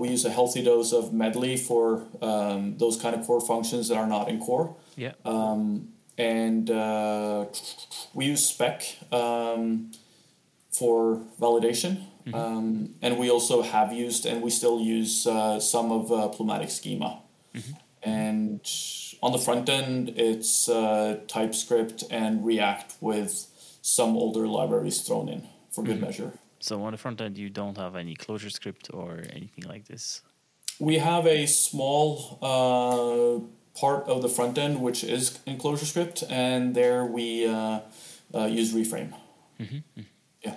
we 0.00 0.08
use 0.08 0.24
a 0.24 0.30
healthy 0.30 0.62
dose 0.62 0.92
of 0.92 1.12
Medley 1.12 1.56
for 1.56 2.06
um, 2.22 2.78
those 2.78 2.96
kind 3.02 3.14
of 3.16 3.26
core 3.26 3.40
functions 3.40 3.88
that 3.88 3.98
are 3.98 4.06
not 4.06 4.28
in 4.28 4.38
core. 4.38 4.76
Yeah. 4.96 5.14
Um, 5.24 5.88
and 6.18 6.70
uh, 6.70 7.46
we 8.14 8.26
use 8.26 8.46
spec 8.46 8.96
um, 9.12 9.92
for 10.70 11.22
validation. 11.40 12.04
Mm-hmm. 12.26 12.34
Um, 12.34 12.94
and 13.02 13.18
we 13.18 13.30
also 13.30 13.62
have 13.62 13.92
used 13.92 14.26
and 14.26 14.42
we 14.42 14.50
still 14.50 14.80
use 14.80 15.26
uh, 15.26 15.60
some 15.60 15.92
of 15.92 16.10
uh, 16.10 16.28
Plumatic 16.34 16.70
schema. 16.70 17.20
Mm-hmm. 17.54 17.72
And 18.02 18.60
on 19.22 19.32
the 19.32 19.38
front 19.38 19.68
end, 19.68 20.10
it's 20.16 20.68
uh, 20.68 21.20
TypeScript 21.28 22.04
and 22.10 22.44
React 22.44 22.94
with 23.00 23.46
some 23.86 24.16
older 24.16 24.48
libraries 24.48 25.00
thrown 25.02 25.28
in 25.28 25.46
for 25.70 25.84
good 25.84 25.96
mm-hmm. 25.96 26.06
measure. 26.06 26.32
So 26.58 26.82
on 26.82 26.90
the 26.90 26.98
front 26.98 27.20
end, 27.20 27.38
you 27.38 27.50
don't 27.50 27.78
have 27.78 27.94
any 27.94 28.16
ClojureScript 28.16 28.92
or 28.92 29.22
anything 29.30 29.64
like 29.64 29.86
this. 29.86 30.22
We 30.80 30.98
have 30.98 31.24
a 31.26 31.46
small 31.46 32.38
uh, 32.42 33.78
part 33.80 34.08
of 34.08 34.22
the 34.22 34.28
front 34.28 34.58
end, 34.58 34.80
which 34.80 35.04
is 35.04 35.38
in 35.46 35.56
ClojureScript, 35.58 36.24
and 36.28 36.74
there 36.74 37.04
we 37.04 37.46
uh, 37.46 37.80
uh, 38.34 38.46
use 38.46 38.72
re-frame. 38.72 39.14
Mm-hmm. 39.60 39.76
mm-hmm. 39.76 40.00
Yeah. 40.42 40.56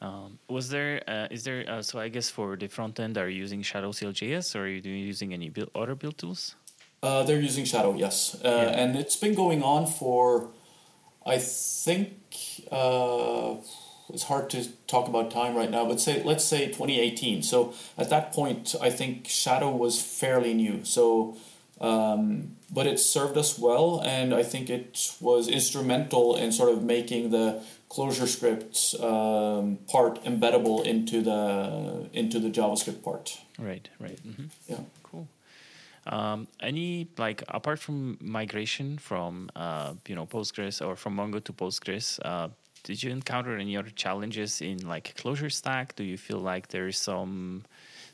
Um, 0.00 0.38
was 0.48 0.68
there 0.68 1.02
uh, 1.08 1.26
is 1.32 1.42
there 1.42 1.64
uh, 1.68 1.82
so 1.82 1.98
I 1.98 2.08
guess 2.08 2.30
for 2.30 2.56
the 2.56 2.68
front 2.68 3.00
end 3.00 3.18
are 3.18 3.28
you 3.28 3.40
using 3.40 3.62
Shadow 3.62 3.90
CLJS 3.90 4.54
or 4.54 4.60
are 4.60 4.68
you 4.68 4.80
using 5.12 5.32
any 5.34 5.48
build, 5.48 5.70
other 5.74 5.96
build 5.96 6.18
tools? 6.18 6.54
Uh, 7.02 7.24
they're 7.24 7.40
using 7.40 7.64
Shadow, 7.64 7.96
yes, 7.96 8.36
uh, 8.36 8.48
yeah. 8.48 8.80
and 8.80 8.96
it's 8.96 9.16
been 9.16 9.34
going 9.34 9.62
on 9.62 9.86
for 9.86 10.50
I 11.28 11.38
think 11.38 12.12
uh, 12.72 13.56
it's 14.12 14.24
hard 14.24 14.50
to 14.50 14.68
talk 14.86 15.08
about 15.08 15.30
time 15.30 15.54
right 15.54 15.70
now, 15.70 15.84
but 15.86 16.00
say 16.00 16.22
let's 16.22 16.44
say 16.44 16.66
2018. 16.66 17.42
So 17.42 17.74
at 17.96 18.10
that 18.10 18.32
point, 18.32 18.74
I 18.80 18.90
think 18.90 19.28
Shadow 19.28 19.70
was 19.70 20.00
fairly 20.00 20.54
new. 20.54 20.84
So 20.84 21.36
um, 21.80 22.56
but 22.72 22.86
it 22.86 22.98
served 22.98 23.36
us 23.36 23.58
well, 23.58 24.02
and 24.04 24.34
I 24.34 24.42
think 24.42 24.68
it 24.68 25.14
was 25.20 25.48
instrumental 25.48 26.36
in 26.36 26.52
sort 26.52 26.70
of 26.70 26.82
making 26.82 27.30
the 27.30 27.62
ClojureScript 27.88 29.02
um, 29.02 29.78
part 29.88 30.22
embeddable 30.24 30.84
into 30.84 31.22
the 31.22 32.08
into 32.12 32.38
the 32.38 32.50
JavaScript 32.50 33.02
part. 33.02 33.40
Right, 33.58 33.88
right. 34.00 34.18
Mm-hmm. 34.26 34.46
Yeah. 34.68 34.80
Um, 36.08 36.48
any 36.60 37.08
like 37.18 37.42
apart 37.48 37.78
from 37.78 38.16
migration 38.20 38.98
from 38.98 39.50
uh, 39.54 39.94
you 40.06 40.14
know 40.14 40.26
Postgres 40.26 40.84
or 40.84 40.96
from 40.96 41.16
Mongo 41.16 41.42
to 41.44 41.52
Postgres, 41.52 42.18
uh, 42.24 42.48
did 42.82 43.02
you 43.02 43.10
encounter 43.10 43.56
any 43.56 43.76
other 43.76 43.90
challenges 43.90 44.62
in 44.62 44.86
like 44.88 45.14
closure 45.16 45.50
stack? 45.50 45.96
Do 45.96 46.04
you 46.04 46.16
feel 46.16 46.38
like 46.38 46.68
there 46.68 46.88
is 46.88 46.96
some 46.96 47.64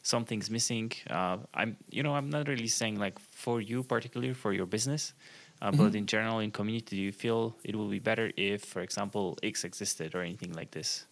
something's 0.04 0.50
missing. 0.50 0.92
Uh, 1.10 1.38
I'm, 1.52 1.76
you 1.90 2.02
know, 2.02 2.14
I'm 2.14 2.30
not 2.30 2.46
really 2.46 2.68
saying 2.68 3.00
like 3.00 3.18
for 3.18 3.60
you 3.60 3.82
particularly 3.82 4.34
for 4.34 4.52
your 4.52 4.66
business, 4.66 5.12
uh, 5.60 5.70
mm-hmm. 5.70 5.82
but 5.82 5.94
in 5.96 6.06
general 6.06 6.38
in 6.38 6.52
community, 6.52 6.96
do 6.96 7.02
you 7.02 7.12
feel 7.12 7.56
it 7.64 7.74
will 7.74 7.88
be 7.88 7.98
better 7.98 8.30
if, 8.36 8.64
for 8.64 8.82
example, 8.82 9.36
X 9.42 9.64
existed 9.64 10.14
or 10.14 10.20
anything 10.20 10.52
like 10.52 10.70
this? 10.70 11.06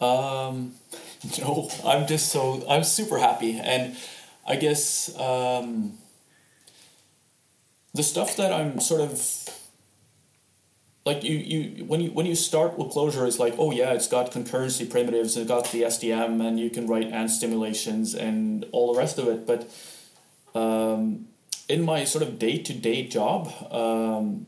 Um, 0.00 0.74
no, 1.38 1.70
I'm 1.84 2.06
just 2.06 2.28
so 2.28 2.64
I'm 2.68 2.84
super 2.84 3.18
happy, 3.18 3.58
and 3.58 3.96
I 4.46 4.56
guess 4.56 5.18
um, 5.18 5.98
the 7.94 8.02
stuff 8.02 8.36
that 8.36 8.52
I'm 8.52 8.78
sort 8.80 9.00
of 9.00 9.20
like 11.04 11.22
you, 11.24 11.36
you 11.36 11.84
when 11.84 12.00
you 12.00 12.10
when 12.10 12.26
you 12.26 12.34
start 12.34 12.78
with 12.78 12.88
Clojure 12.88 13.26
it's 13.26 13.38
like 13.38 13.54
oh 13.58 13.70
yeah 13.70 13.92
it's 13.92 14.08
got 14.08 14.32
concurrency 14.32 14.88
primitives 14.88 15.36
it's 15.36 15.48
got 15.48 15.70
the 15.70 15.82
STM 15.82 16.46
and 16.46 16.60
you 16.60 16.68
can 16.68 16.86
write 16.86 17.06
and 17.06 17.30
stimulations 17.30 18.14
and 18.14 18.66
all 18.72 18.92
the 18.92 18.98
rest 18.98 19.18
of 19.18 19.28
it. 19.28 19.46
But 19.46 19.70
um, 20.58 21.26
in 21.68 21.82
my 21.82 22.04
sort 22.04 22.22
of 22.22 22.38
day-to-day 22.38 23.08
job 23.08 23.52
um, 23.72 24.46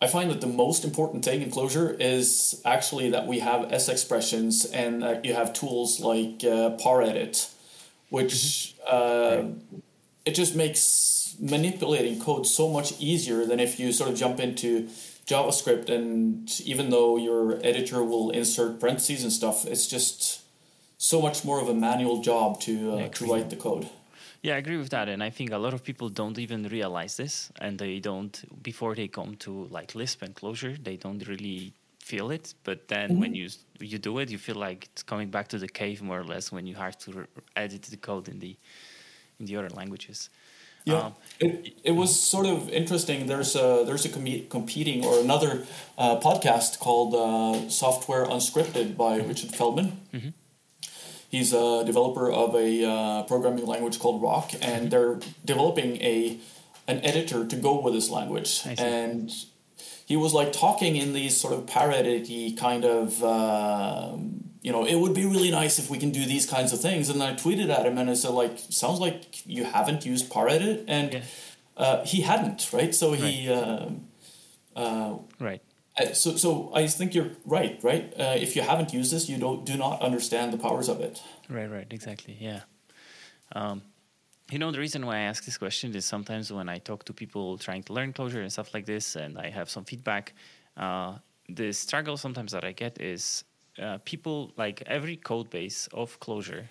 I 0.00 0.08
find 0.08 0.30
that 0.30 0.40
the 0.40 0.46
most 0.48 0.84
important 0.84 1.24
thing 1.24 1.42
in 1.42 1.50
Clojure 1.50 1.96
is 2.00 2.60
actually 2.64 3.10
that 3.10 3.26
we 3.26 3.38
have 3.38 3.72
S 3.72 3.88
expressions 3.88 4.64
and 4.64 5.02
that 5.02 5.24
you 5.24 5.34
have 5.34 5.52
tools 5.52 6.00
like 6.00 6.42
uh, 6.42 6.70
paredit 6.70 7.48
which 8.12 8.74
uh, 8.86 9.42
it 10.26 10.34
just 10.34 10.54
makes 10.54 11.34
manipulating 11.40 12.20
code 12.20 12.46
so 12.46 12.68
much 12.68 12.92
easier 13.00 13.46
than 13.46 13.58
if 13.58 13.80
you 13.80 13.90
sort 13.90 14.10
of 14.10 14.16
jump 14.16 14.38
into 14.38 14.86
JavaScript 15.26 15.88
and 15.88 16.60
even 16.60 16.90
though 16.90 17.16
your 17.16 17.58
editor 17.64 18.04
will 18.04 18.28
insert 18.30 18.78
parentheses 18.78 19.22
and 19.22 19.32
stuff, 19.32 19.64
it's 19.64 19.86
just 19.86 20.42
so 20.98 21.22
much 21.22 21.42
more 21.42 21.58
of 21.62 21.70
a 21.70 21.74
manual 21.74 22.20
job 22.20 22.60
to 22.60 22.74
uh, 22.92 23.08
to 23.16 23.24
write 23.32 23.48
the 23.48 23.56
code. 23.56 23.88
Yeah, 24.42 24.56
I 24.56 24.58
agree 24.58 24.76
with 24.76 24.90
that, 24.90 25.08
and 25.08 25.22
I 25.22 25.30
think 25.30 25.50
a 25.50 25.58
lot 25.66 25.72
of 25.72 25.82
people 25.82 26.08
don't 26.10 26.38
even 26.38 26.68
realize 26.68 27.16
this, 27.16 27.50
and 27.64 27.78
they 27.78 27.98
don't 27.98 28.34
before 28.62 28.94
they 28.94 29.08
come 29.08 29.36
to 29.36 29.52
like 29.70 29.94
Lisp 29.94 30.20
and 30.22 30.34
Clojure, 30.34 30.76
they 30.84 30.96
don't 30.98 31.26
really 31.26 31.72
feel 32.12 32.30
it. 32.30 32.54
But 32.68 32.78
then 32.92 33.06
mm-hmm. 33.08 33.20
when 33.20 33.34
you 33.34 33.48
you 33.92 33.98
do 33.98 34.12
it, 34.20 34.30
you 34.34 34.38
feel 34.38 34.58
like 34.68 34.80
it's 34.92 35.04
coming 35.12 35.30
back 35.30 35.46
to 35.48 35.58
the 35.64 35.70
cave 35.80 35.98
more 36.08 36.20
or 36.22 36.28
less 36.34 36.52
when 36.54 36.64
you 36.70 36.76
have 36.84 36.96
to 37.04 37.08
edit 37.64 37.82
the 37.94 38.00
code 38.08 38.26
in 38.32 38.38
the 38.44 38.54
in 39.38 39.46
the 39.48 39.54
other 39.58 39.72
languages. 39.80 40.30
Yeah, 40.84 41.06
um, 41.06 41.12
it, 41.38 41.52
it 41.84 41.94
was 42.02 42.10
sort 42.34 42.46
of 42.46 42.58
interesting. 42.80 43.18
There's 43.32 43.54
a 43.56 43.84
there's 43.86 44.04
a 44.10 44.12
com- 44.16 44.46
competing 44.56 44.98
or 45.08 45.14
another 45.26 45.52
uh, 45.96 46.16
podcast 46.28 46.70
called 46.84 47.12
uh, 47.14 47.68
Software 47.82 48.26
Unscripted 48.34 48.88
by 48.96 49.12
mm-hmm. 49.12 49.28
Richard 49.30 49.50
Feldman. 49.58 49.88
Mm-hmm. 50.14 50.32
He's 51.34 51.52
a 51.64 51.84
developer 51.90 52.26
of 52.30 52.50
a 52.54 52.70
uh, 52.84 53.22
programming 53.30 53.66
language 53.74 53.96
called 54.02 54.18
Roc, 54.26 54.46
and 54.54 54.62
mm-hmm. 54.62 54.88
they're 54.92 55.18
developing 55.52 55.90
a 56.14 56.38
an 56.92 56.98
editor 57.10 57.40
to 57.52 57.56
go 57.56 57.72
with 57.84 57.94
this 57.94 58.10
language. 58.10 58.52
And 58.78 59.30
he 60.12 60.16
was 60.16 60.34
like 60.34 60.52
talking 60.52 60.96
in 60.96 61.14
these 61.14 61.34
sort 61.42 61.54
of 61.54 61.66
parody 61.66 62.52
kind 62.52 62.84
of 62.84 63.24
um, 63.24 64.42
you 64.60 64.70
know, 64.70 64.84
it 64.84 64.94
would 64.94 65.14
be 65.14 65.24
really 65.24 65.50
nice 65.50 65.78
if 65.78 65.88
we 65.88 65.98
can 65.98 66.10
do 66.10 66.24
these 66.26 66.44
kinds 66.44 66.70
of 66.74 66.80
things. 66.80 67.08
And 67.08 67.22
I 67.22 67.32
tweeted 67.32 67.70
at 67.70 67.86
him 67.86 67.96
and 67.96 68.10
I 68.10 68.14
said, 68.14 68.30
like, 68.30 68.58
sounds 68.58 69.00
like 69.00 69.44
you 69.46 69.64
haven't 69.64 70.04
used 70.04 70.30
paredit. 70.30 70.84
And 70.86 71.14
yeah. 71.14 71.22
uh, 71.78 72.04
he 72.04 72.20
hadn't, 72.20 72.72
right? 72.74 72.94
So 72.94 73.12
he. 73.12 73.48
Right. 73.48 73.56
Uh, 73.56 73.88
uh, 74.84 75.18
right. 75.40 75.62
Uh, 75.98 76.12
so, 76.12 76.36
so 76.36 76.70
I 76.74 76.86
think 76.86 77.14
you're 77.14 77.32
right. 77.46 77.78
Right. 77.82 78.12
Uh, 78.18 78.36
if 78.46 78.54
you 78.54 78.62
haven't 78.62 78.92
used 78.92 79.12
this, 79.14 79.30
you 79.30 79.38
don't 79.38 79.64
do 79.64 79.76
not 79.78 80.02
understand 80.02 80.52
the 80.52 80.58
powers 80.58 80.88
of 80.90 81.00
it. 81.00 81.22
Right. 81.48 81.70
Right. 81.70 81.88
Exactly. 81.90 82.36
Yeah. 82.38 82.60
Um, 83.52 83.82
you 84.50 84.58
know, 84.58 84.70
the 84.70 84.78
reason 84.78 85.06
why 85.06 85.16
I 85.16 85.20
ask 85.20 85.44
this 85.44 85.58
question 85.58 85.94
is 85.94 86.04
sometimes 86.04 86.52
when 86.52 86.68
I 86.68 86.78
talk 86.78 87.04
to 87.04 87.12
people 87.12 87.58
trying 87.58 87.82
to 87.84 87.92
learn 87.92 88.12
Clojure 88.12 88.42
and 88.42 88.52
stuff 88.52 88.74
like 88.74 88.86
this, 88.86 89.16
and 89.16 89.38
I 89.38 89.48
have 89.50 89.70
some 89.70 89.84
feedback, 89.84 90.34
uh, 90.76 91.14
the 91.48 91.72
struggle 91.72 92.16
sometimes 92.16 92.52
that 92.52 92.64
I 92.64 92.72
get 92.72 93.00
is 93.00 93.44
uh, 93.80 93.98
people 94.04 94.52
like 94.56 94.82
every 94.86 95.16
code 95.16 95.50
base 95.50 95.88
of 95.92 96.18
Clojure 96.20 96.64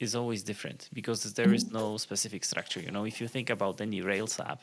is 0.00 0.14
always 0.14 0.42
different 0.42 0.88
because 0.92 1.32
there 1.34 1.52
is 1.52 1.70
no 1.70 1.96
specific 1.96 2.44
structure. 2.44 2.80
You 2.80 2.90
know, 2.90 3.04
if 3.04 3.20
you 3.20 3.28
think 3.28 3.50
about 3.50 3.80
any 3.80 4.00
Rails 4.00 4.40
app, 4.40 4.62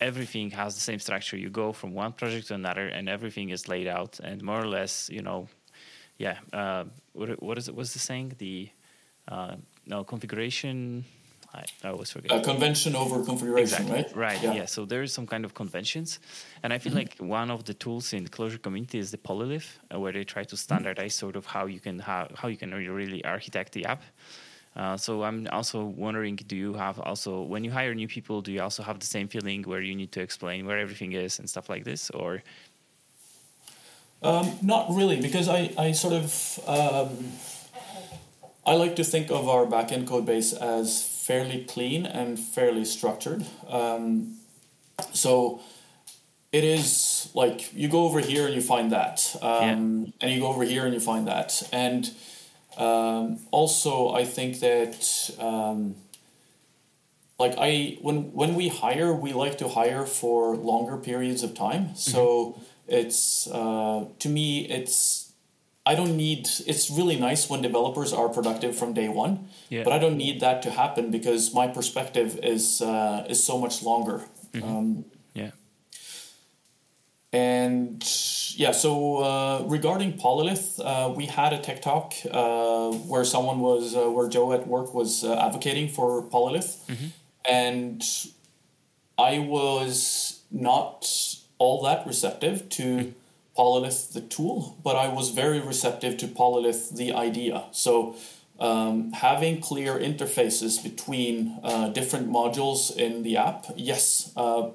everything 0.00 0.50
has 0.50 0.74
the 0.74 0.80
same 0.80 0.98
structure. 0.98 1.36
You 1.36 1.50
go 1.50 1.72
from 1.72 1.94
one 1.94 2.12
project 2.12 2.48
to 2.48 2.54
another, 2.54 2.86
and 2.88 3.08
everything 3.08 3.50
is 3.50 3.68
laid 3.68 3.88
out 3.88 4.20
and 4.20 4.42
more 4.42 4.60
or 4.60 4.68
less, 4.68 5.08
you 5.10 5.22
know, 5.22 5.48
yeah. 6.18 6.38
Uh, 6.52 6.84
what 7.14 7.42
what 7.42 7.58
is 7.58 7.68
it? 7.68 7.74
What's 7.74 7.92
the 7.92 7.98
saying? 7.98 8.34
The 8.38 8.68
uh, 9.28 9.56
no 9.86 10.04
configuration. 10.04 11.04
I, 11.54 11.64
I 11.84 11.88
always 11.90 12.10
forget. 12.10 12.32
A 12.32 12.40
convention 12.40 12.96
over 12.96 13.22
configuration, 13.24 13.82
exactly. 13.82 13.94
right? 13.94 14.16
Right. 14.16 14.42
Yeah. 14.42 14.54
yeah. 14.54 14.66
So 14.66 14.84
there 14.84 15.02
is 15.02 15.12
some 15.12 15.26
kind 15.26 15.44
of 15.44 15.54
conventions, 15.54 16.18
and 16.62 16.72
I 16.72 16.78
feel 16.78 16.92
mm-hmm. 16.92 16.98
like 16.98 17.30
one 17.40 17.50
of 17.50 17.64
the 17.64 17.74
tools 17.74 18.12
in 18.12 18.24
the 18.24 18.30
Clojure 18.30 18.60
community 18.60 18.98
is 18.98 19.10
the 19.10 19.18
Polylith, 19.18 19.68
uh, 19.92 20.00
where 20.00 20.12
they 20.12 20.24
try 20.24 20.44
to 20.44 20.56
standardize 20.56 21.14
sort 21.14 21.36
of 21.36 21.44
how 21.46 21.66
you 21.66 21.80
can 21.80 21.98
how, 21.98 22.28
how 22.34 22.48
you 22.48 22.56
can 22.56 22.72
really 22.72 23.24
architect 23.24 23.72
the 23.72 23.84
app. 23.84 24.02
Uh, 24.74 24.96
so 24.96 25.22
I'm 25.22 25.46
also 25.52 25.84
wondering, 25.84 26.36
do 26.36 26.56
you 26.56 26.72
have 26.74 26.98
also 26.98 27.42
when 27.42 27.62
you 27.64 27.70
hire 27.70 27.94
new 27.94 28.08
people, 28.08 28.40
do 28.40 28.50
you 28.52 28.62
also 28.62 28.82
have 28.82 28.98
the 29.00 29.06
same 29.06 29.28
feeling 29.28 29.62
where 29.64 29.82
you 29.82 29.94
need 29.94 30.12
to 30.12 30.20
explain 30.22 30.64
where 30.64 30.78
everything 30.78 31.12
is 31.12 31.38
and 31.38 31.48
stuff 31.48 31.68
like 31.68 31.84
this, 31.84 32.08
or? 32.10 32.42
Um, 34.22 34.50
not 34.62 34.86
really, 34.88 35.20
because 35.20 35.48
I 35.48 35.70
I 35.76 35.92
sort 35.92 36.14
of 36.14 36.60
um, 36.66 37.32
I 38.64 38.76
like 38.76 38.96
to 38.96 39.04
think 39.04 39.30
of 39.30 39.48
our 39.48 39.66
backend 39.66 40.06
code 40.06 40.24
base 40.24 40.54
as 40.54 41.11
fairly 41.22 41.64
clean 41.64 42.04
and 42.04 42.38
fairly 42.38 42.84
structured. 42.84 43.46
Um, 43.68 44.38
so 45.12 45.60
it 46.50 46.64
is 46.64 47.30
like 47.32 47.72
you 47.74 47.88
go 47.88 48.04
over 48.04 48.20
here 48.20 48.46
and 48.46 48.54
you 48.54 48.60
find 48.60 48.90
that, 48.90 49.36
um, 49.40 49.62
yeah. 49.62 50.12
and 50.20 50.32
you 50.32 50.40
go 50.40 50.48
over 50.48 50.64
here 50.64 50.84
and 50.84 50.92
you 50.92 51.00
find 51.00 51.28
that, 51.28 51.62
and 51.72 52.10
um, 52.76 53.38
also 53.52 54.12
I 54.12 54.24
think 54.24 54.60
that 54.60 55.30
um, 55.38 55.94
like 57.38 57.54
I 57.56 57.98
when 58.00 58.32
when 58.32 58.54
we 58.54 58.68
hire, 58.68 59.12
we 59.14 59.32
like 59.32 59.58
to 59.58 59.68
hire 59.68 60.04
for 60.04 60.56
longer 60.56 60.96
periods 60.96 61.42
of 61.44 61.54
time. 61.54 61.94
So 61.94 62.24
mm-hmm. 62.24 62.62
it's 62.88 63.46
uh, 63.46 64.06
to 64.18 64.28
me 64.28 64.66
it's 64.68 65.21
I 65.84 65.94
don't 65.96 66.16
need. 66.16 66.48
It's 66.66 66.90
really 66.90 67.16
nice 67.16 67.50
when 67.50 67.60
developers 67.60 68.12
are 68.12 68.28
productive 68.28 68.76
from 68.76 68.92
day 68.94 69.08
one, 69.08 69.48
yeah. 69.68 69.82
but 69.82 69.92
I 69.92 69.98
don't 69.98 70.16
need 70.16 70.40
that 70.40 70.62
to 70.62 70.70
happen 70.70 71.10
because 71.10 71.52
my 71.52 71.66
perspective 71.66 72.38
is 72.42 72.80
uh, 72.80 73.26
is 73.28 73.42
so 73.42 73.58
much 73.58 73.82
longer. 73.82 74.22
Mm-hmm. 74.52 74.68
Um, 74.68 75.04
yeah. 75.34 75.50
And 77.32 78.04
yeah, 78.56 78.72
so 78.72 79.18
uh, 79.18 79.64
regarding 79.66 80.18
Polylith, 80.18 80.78
uh, 80.78 81.10
we 81.10 81.26
had 81.26 81.52
a 81.52 81.58
tech 81.58 81.82
talk 81.82 82.14
uh, 82.30 82.92
where 82.92 83.24
someone 83.24 83.58
was 83.58 83.96
uh, 83.96 84.08
where 84.08 84.28
Joe 84.28 84.52
at 84.52 84.68
work 84.68 84.94
was 84.94 85.24
uh, 85.24 85.34
advocating 85.34 85.88
for 85.88 86.22
Polylith, 86.28 86.86
mm-hmm. 86.86 87.06
and 87.44 88.02
I 89.18 89.40
was 89.40 90.42
not 90.52 91.10
all 91.58 91.82
that 91.82 92.06
receptive 92.06 92.68
to. 92.68 92.82
Mm-hmm 92.82 93.18
Polylith 93.56 94.12
the 94.12 94.20
tool, 94.20 94.78
but 94.82 94.96
I 94.96 95.08
was 95.08 95.30
very 95.30 95.60
receptive 95.60 96.16
to 96.18 96.26
Polylith 96.26 96.96
the 96.96 97.12
idea. 97.12 97.64
So 97.72 98.16
um, 98.58 99.12
having 99.12 99.60
clear 99.60 99.98
interfaces 99.98 100.82
between 100.82 101.58
uh, 101.62 101.88
different 101.88 102.30
modules 102.30 102.94
in 102.96 103.22
the 103.22 103.36
app, 103.36 103.66
yes, 103.76 104.32
uh, 104.36 104.70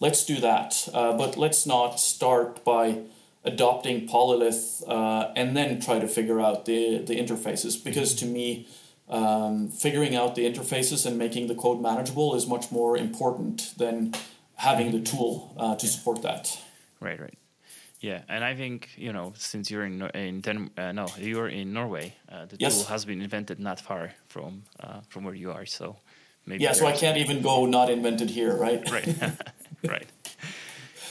let's 0.00 0.24
do 0.24 0.40
that. 0.40 0.88
Uh, 0.92 1.16
but 1.16 1.36
let's 1.36 1.66
not 1.66 2.00
start 2.00 2.64
by 2.64 3.02
adopting 3.44 4.08
Polylith 4.08 4.82
uh, 4.88 5.32
and 5.36 5.56
then 5.56 5.80
try 5.80 5.98
to 5.98 6.08
figure 6.08 6.40
out 6.40 6.64
the, 6.64 6.98
the 6.98 7.14
interfaces 7.14 7.82
because 7.82 8.14
to 8.16 8.26
me, 8.26 8.66
um, 9.08 9.68
figuring 9.68 10.14
out 10.14 10.34
the 10.34 10.44
interfaces 10.44 11.06
and 11.06 11.16
making 11.16 11.46
the 11.46 11.54
code 11.54 11.80
manageable 11.80 12.34
is 12.34 12.46
much 12.46 12.70
more 12.70 12.96
important 12.96 13.72
than 13.78 14.12
having 14.56 14.92
the 14.92 15.00
tool 15.00 15.54
uh, 15.56 15.76
to 15.76 15.86
support 15.86 16.22
that. 16.22 16.58
Right, 17.00 17.18
right. 17.18 17.37
Yeah, 18.00 18.22
and 18.28 18.44
I 18.44 18.54
think 18.54 18.90
you 18.96 19.12
know 19.12 19.32
since 19.36 19.70
you're 19.70 19.84
in 19.84 20.02
in 20.14 20.40
Den- 20.40 20.70
uh, 20.78 20.92
no 20.92 21.06
you're 21.18 21.48
in 21.48 21.72
Norway, 21.72 22.14
uh, 22.30 22.46
the 22.46 22.56
yes. 22.58 22.76
tool 22.76 22.84
has 22.84 23.04
been 23.04 23.20
invented 23.20 23.58
not 23.58 23.80
far 23.80 24.12
from 24.28 24.62
uh, 24.80 25.00
from 25.08 25.24
where 25.24 25.34
you 25.34 25.50
are, 25.50 25.66
so 25.66 25.96
maybe. 26.46 26.62
Yeah, 26.62 26.74
so 26.74 26.86
I 26.86 26.92
can't 26.92 27.18
even 27.18 27.42
go 27.42 27.66
not 27.66 27.90
invented 27.90 28.30
here, 28.30 28.54
right? 28.56 28.88
Right, 28.90 29.08
right. 29.88 30.06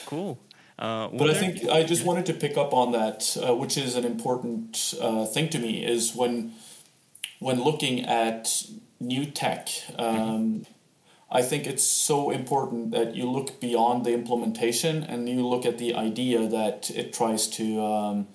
Cool. 0.05 0.39
Uh, 0.79 1.09
but 1.09 1.29
I 1.29 1.33
think 1.33 1.67
I 1.69 1.83
just 1.83 2.05
wanted 2.05 2.25
to 2.27 2.33
pick 2.33 2.55
up 2.55 2.71
on 2.71 2.91
that, 2.93 3.35
uh, 3.35 3.53
which 3.55 3.77
is 3.77 3.95
an 3.95 4.05
important 4.05 4.93
uh, 5.01 5.25
thing 5.25 5.49
to 5.49 5.59
me, 5.59 5.83
is 5.83 6.15
when 6.15 6.53
when 7.39 7.61
looking 7.61 8.05
at 8.05 8.63
new 8.99 9.25
tech. 9.25 9.67
Um, 9.97 10.15
mm-hmm 10.15 10.73
I 11.29 11.41
think 11.41 11.67
it's 11.67 11.83
so 11.83 12.29
important 12.29 12.91
that 12.91 13.15
you 13.15 13.29
look 13.29 13.59
beyond 13.59 14.05
the 14.05 14.13
implementation 14.13 15.03
and 15.03 15.27
you 15.27 15.45
look 15.45 15.65
at 15.65 15.77
the 15.77 15.93
idea 15.93 16.47
that 16.47 16.89
it 16.91 17.13
tries 17.13 17.47
to 17.47 17.83
um, 17.83 18.27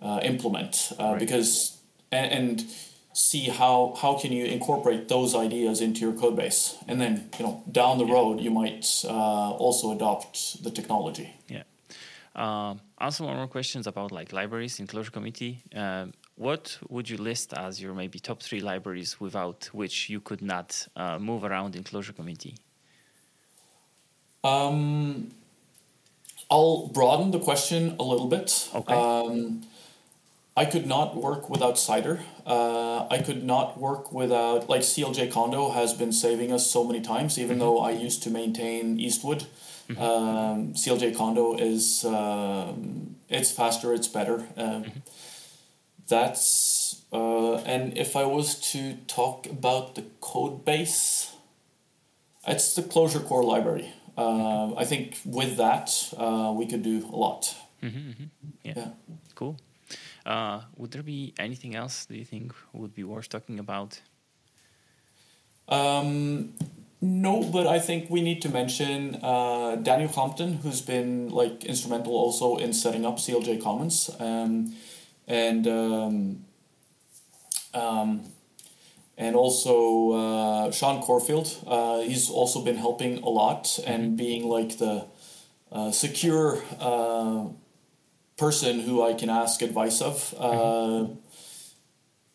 uh, 0.00 0.20
implement 0.22 0.92
uh, 0.98 1.04
right. 1.04 1.18
because 1.18 1.78
and, 2.12 2.30
and, 2.32 2.64
see 3.18 3.48
how 3.48 3.94
how 4.02 4.12
can 4.12 4.30
you 4.30 4.44
incorporate 4.44 5.08
those 5.08 5.34
ideas 5.34 5.80
into 5.80 6.00
your 6.00 6.12
code 6.12 6.36
base 6.36 6.76
and 6.86 7.00
then 7.00 7.30
you 7.38 7.46
know 7.46 7.62
down 7.72 7.96
the 7.96 8.04
yeah. 8.04 8.12
road 8.12 8.38
you 8.40 8.50
might 8.50 8.84
uh, 9.04 9.52
also 9.52 9.90
adopt 9.90 10.62
the 10.62 10.70
technology 10.70 11.32
yeah 11.48 11.62
um, 12.34 12.78
also 12.98 13.24
one 13.24 13.36
more 13.36 13.48
questions 13.48 13.86
about 13.86 14.12
like 14.12 14.34
libraries 14.34 14.78
in 14.80 14.86
Clojure 14.86 15.10
committee 15.10 15.62
um, 15.74 16.12
what 16.36 16.78
would 16.88 17.08
you 17.08 17.16
list 17.16 17.52
as 17.54 17.80
your 17.80 17.94
maybe 17.94 18.18
top 18.18 18.42
three 18.42 18.60
libraries 18.60 19.18
without 19.18 19.70
which 19.72 20.08
you 20.10 20.20
could 20.20 20.42
not 20.42 20.86
uh, 20.94 21.18
move 21.18 21.44
around 21.44 21.74
in 21.74 21.82
Clojure 21.82 22.14
community? 22.14 22.54
Um, 24.44 25.32
I'll 26.50 26.88
broaden 26.88 27.30
the 27.30 27.40
question 27.40 27.96
a 27.98 28.02
little 28.02 28.28
bit. 28.28 28.68
Okay. 28.74 28.94
Um, 28.94 29.62
I 30.58 30.64
could 30.64 30.86
not 30.86 31.16
work 31.16 31.50
without 31.50 31.78
Cider. 31.78 32.20
Uh, 32.46 33.06
I 33.10 33.18
could 33.18 33.42
not 33.42 33.78
work 33.78 34.12
without 34.12 34.68
like 34.68 34.82
clj-kondo 34.82 35.74
has 35.74 35.92
been 35.92 36.12
saving 36.12 36.52
us 36.52 36.70
so 36.70 36.84
many 36.84 37.00
times. 37.00 37.38
Even 37.38 37.56
mm-hmm. 37.56 37.60
though 37.60 37.78
I 37.80 37.90
used 37.90 38.22
to 38.22 38.30
maintain 38.30 39.00
Eastwood, 39.00 39.46
mm-hmm. 39.88 40.00
um, 40.00 40.72
clj-kondo 40.74 41.60
is 41.60 42.04
um, 42.04 43.16
it's 43.28 43.50
faster, 43.50 43.92
it's 43.92 44.08
better. 44.08 44.46
Uh, 44.56 44.62
mm-hmm 44.62 44.98
that's 46.08 47.02
uh, 47.12 47.56
and 47.58 47.96
if 47.96 48.16
I 48.16 48.24
was 48.24 48.60
to 48.72 48.94
talk 49.06 49.46
about 49.46 49.94
the 49.94 50.04
code 50.20 50.64
base, 50.64 51.32
it's 52.46 52.74
the 52.74 52.82
Clojure 52.82 53.24
core 53.24 53.44
library. 53.44 53.92
Uh, 54.16 54.74
I 54.74 54.84
think 54.84 55.18
with 55.24 55.56
that 55.56 55.90
uh, 56.16 56.52
we 56.56 56.66
could 56.66 56.82
do 56.82 57.06
a 57.12 57.16
lot. 57.16 57.54
Mm-hmm, 57.82 57.98
mm-hmm. 57.98 58.24
Yeah. 58.62 58.72
yeah. 58.76 58.88
cool. 59.34 59.56
Uh, 60.24 60.62
would 60.76 60.90
there 60.90 61.02
be 61.02 61.34
anything 61.38 61.76
else 61.76 62.06
do 62.06 62.14
you 62.14 62.24
think 62.24 62.52
would 62.72 62.94
be 62.94 63.04
worth 63.04 63.28
talking 63.28 63.58
about? 63.58 64.00
Um, 65.68 66.54
no, 67.00 67.42
but 67.42 67.66
I 67.66 67.78
think 67.78 68.10
we 68.10 68.22
need 68.22 68.42
to 68.42 68.48
mention 68.48 69.16
uh, 69.22 69.76
Daniel 69.76 70.08
Compton, 70.08 70.54
who's 70.54 70.80
been 70.80 71.30
like 71.30 71.64
instrumental 71.64 72.14
also 72.14 72.56
in 72.56 72.72
setting 72.72 73.04
up 73.04 73.18
CLJ 73.18 73.62
Commons. 73.62 74.10
Um, 74.18 74.74
and 75.26 75.66
um, 75.66 76.44
um, 77.74 78.22
and 79.18 79.34
also 79.34 80.12
uh, 80.12 80.70
Sean 80.72 81.02
Corfield. 81.02 81.48
Uh, 81.66 82.00
he's 82.00 82.30
also 82.30 82.62
been 82.62 82.76
helping 82.76 83.18
a 83.18 83.28
lot 83.28 83.78
and 83.86 84.02
mm-hmm. 84.04 84.16
being 84.16 84.48
like 84.48 84.78
the 84.78 85.06
uh, 85.72 85.90
secure 85.90 86.62
uh, 86.80 87.46
person 88.36 88.80
who 88.80 89.02
I 89.02 89.14
can 89.14 89.30
ask 89.30 89.62
advice 89.62 90.00
of. 90.00 90.34
Uh, 90.38 90.44
mm-hmm. 90.44 91.12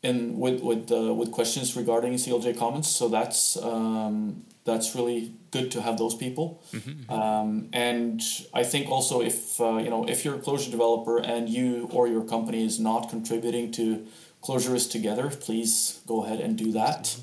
And 0.03 0.39
with 0.39 0.63
with 0.63 0.91
uh, 0.91 1.13
with 1.13 1.31
questions 1.31 1.75
regarding 1.75 2.13
CLJ 2.13 2.57
Commons, 2.57 2.87
so 2.87 3.07
that's 3.07 3.55
um, 3.57 4.43
that's 4.63 4.95
really 4.95 5.31
good 5.51 5.71
to 5.71 5.81
have 5.81 5.97
those 5.97 6.15
people. 6.15 6.63
Mm-hmm. 6.71 7.11
Um, 7.11 7.69
and 7.73 8.21
I 8.53 8.63
think 8.63 8.89
also 8.89 9.21
if 9.21 9.59
uh, 9.59 9.77
you 9.77 9.89
know 9.89 10.05
if 10.07 10.23
you're 10.23 10.35
a 10.35 10.39
Clojure 10.39 10.71
developer 10.71 11.17
and 11.17 11.49
you 11.49 11.89
or 11.91 12.07
your 12.07 12.23
company 12.23 12.65
is 12.65 12.79
not 12.79 13.09
contributing 13.09 13.71
to 13.73 14.05
Clojure 14.43 14.77
together, 14.91 15.29
please 15.29 16.01
go 16.07 16.23
ahead 16.25 16.39
and 16.39 16.57
do 16.57 16.71
that. 16.73 17.15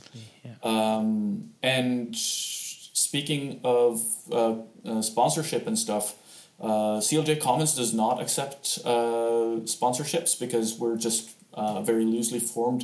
Yeah. 0.44 0.54
Um, 0.62 1.50
and 1.62 2.14
speaking 2.16 3.60
of 3.64 4.02
uh, 4.30 4.54
uh, 4.84 5.02
sponsorship 5.02 5.66
and 5.66 5.78
stuff, 5.78 6.14
Uh, 6.60 7.00
CLJ 7.00 7.38
Commons 7.38 7.74
does 7.76 7.92
not 7.92 8.20
accept 8.20 8.80
uh, 8.84 9.62
sponsorships 9.64 10.34
because 10.38 10.68
we're 10.80 10.98
just 10.98 11.30
a 11.54 11.82
very 11.82 12.04
loosely 12.04 12.40
formed 12.40 12.82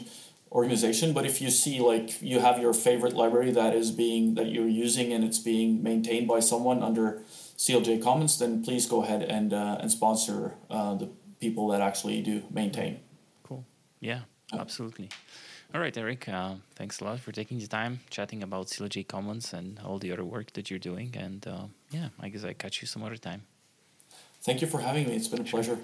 organization. 0.54 1.12
But 1.12 1.26
if 1.26 1.42
you 1.42 1.50
see 1.50 1.80
like 1.80 2.22
you 2.22 2.40
have 2.40 2.58
your 2.58 2.72
favorite 2.72 3.14
library 3.14 3.50
that 3.50 3.74
is 3.74 3.90
being 3.90 4.34
that 4.36 4.46
you're 4.46 4.68
using 4.68 5.12
and 5.12 5.24
it's 5.24 5.38
being 5.38 5.82
maintained 5.82 6.28
by 6.28 6.40
someone 6.40 6.82
under 6.82 7.22
CLJ 7.58 8.02
Commons, 8.02 8.38
then 8.38 8.62
please 8.64 8.86
go 8.86 9.02
ahead 9.02 9.22
and 9.22 9.52
uh, 9.52 9.78
and 9.80 9.90
sponsor 9.90 10.54
uh, 10.70 10.94
the 10.94 11.08
people 11.40 11.68
that 11.68 11.80
actually 11.80 12.22
do 12.22 12.42
maintain. 12.50 13.00
Cool. 13.42 13.64
Yeah, 14.00 14.20
absolutely. 14.52 15.08
All 15.74 15.80
right, 15.80 15.96
Eric. 15.96 16.28
Uh, 16.28 16.54
thanks 16.76 17.00
a 17.00 17.04
lot 17.04 17.18
for 17.18 17.32
taking 17.32 17.58
the 17.58 17.66
time 17.66 17.98
chatting 18.08 18.44
about 18.44 18.68
CLJ 18.68 19.08
Commons 19.08 19.52
and 19.52 19.80
all 19.84 19.98
the 19.98 20.12
other 20.12 20.24
work 20.24 20.52
that 20.52 20.70
you're 20.70 20.78
doing. 20.78 21.16
And 21.18 21.44
uh, 21.48 21.64
yeah, 21.90 22.10
I 22.20 22.28
guess 22.28 22.44
I 22.44 22.52
catch 22.52 22.80
you 22.80 22.86
some 22.86 23.02
other 23.02 23.16
time. 23.16 23.42
Thank 24.42 24.60
you 24.60 24.68
for 24.68 24.78
having 24.78 25.08
me. 25.08 25.16
It's 25.16 25.26
been 25.26 25.40
a 25.40 25.44
pleasure. 25.44 25.78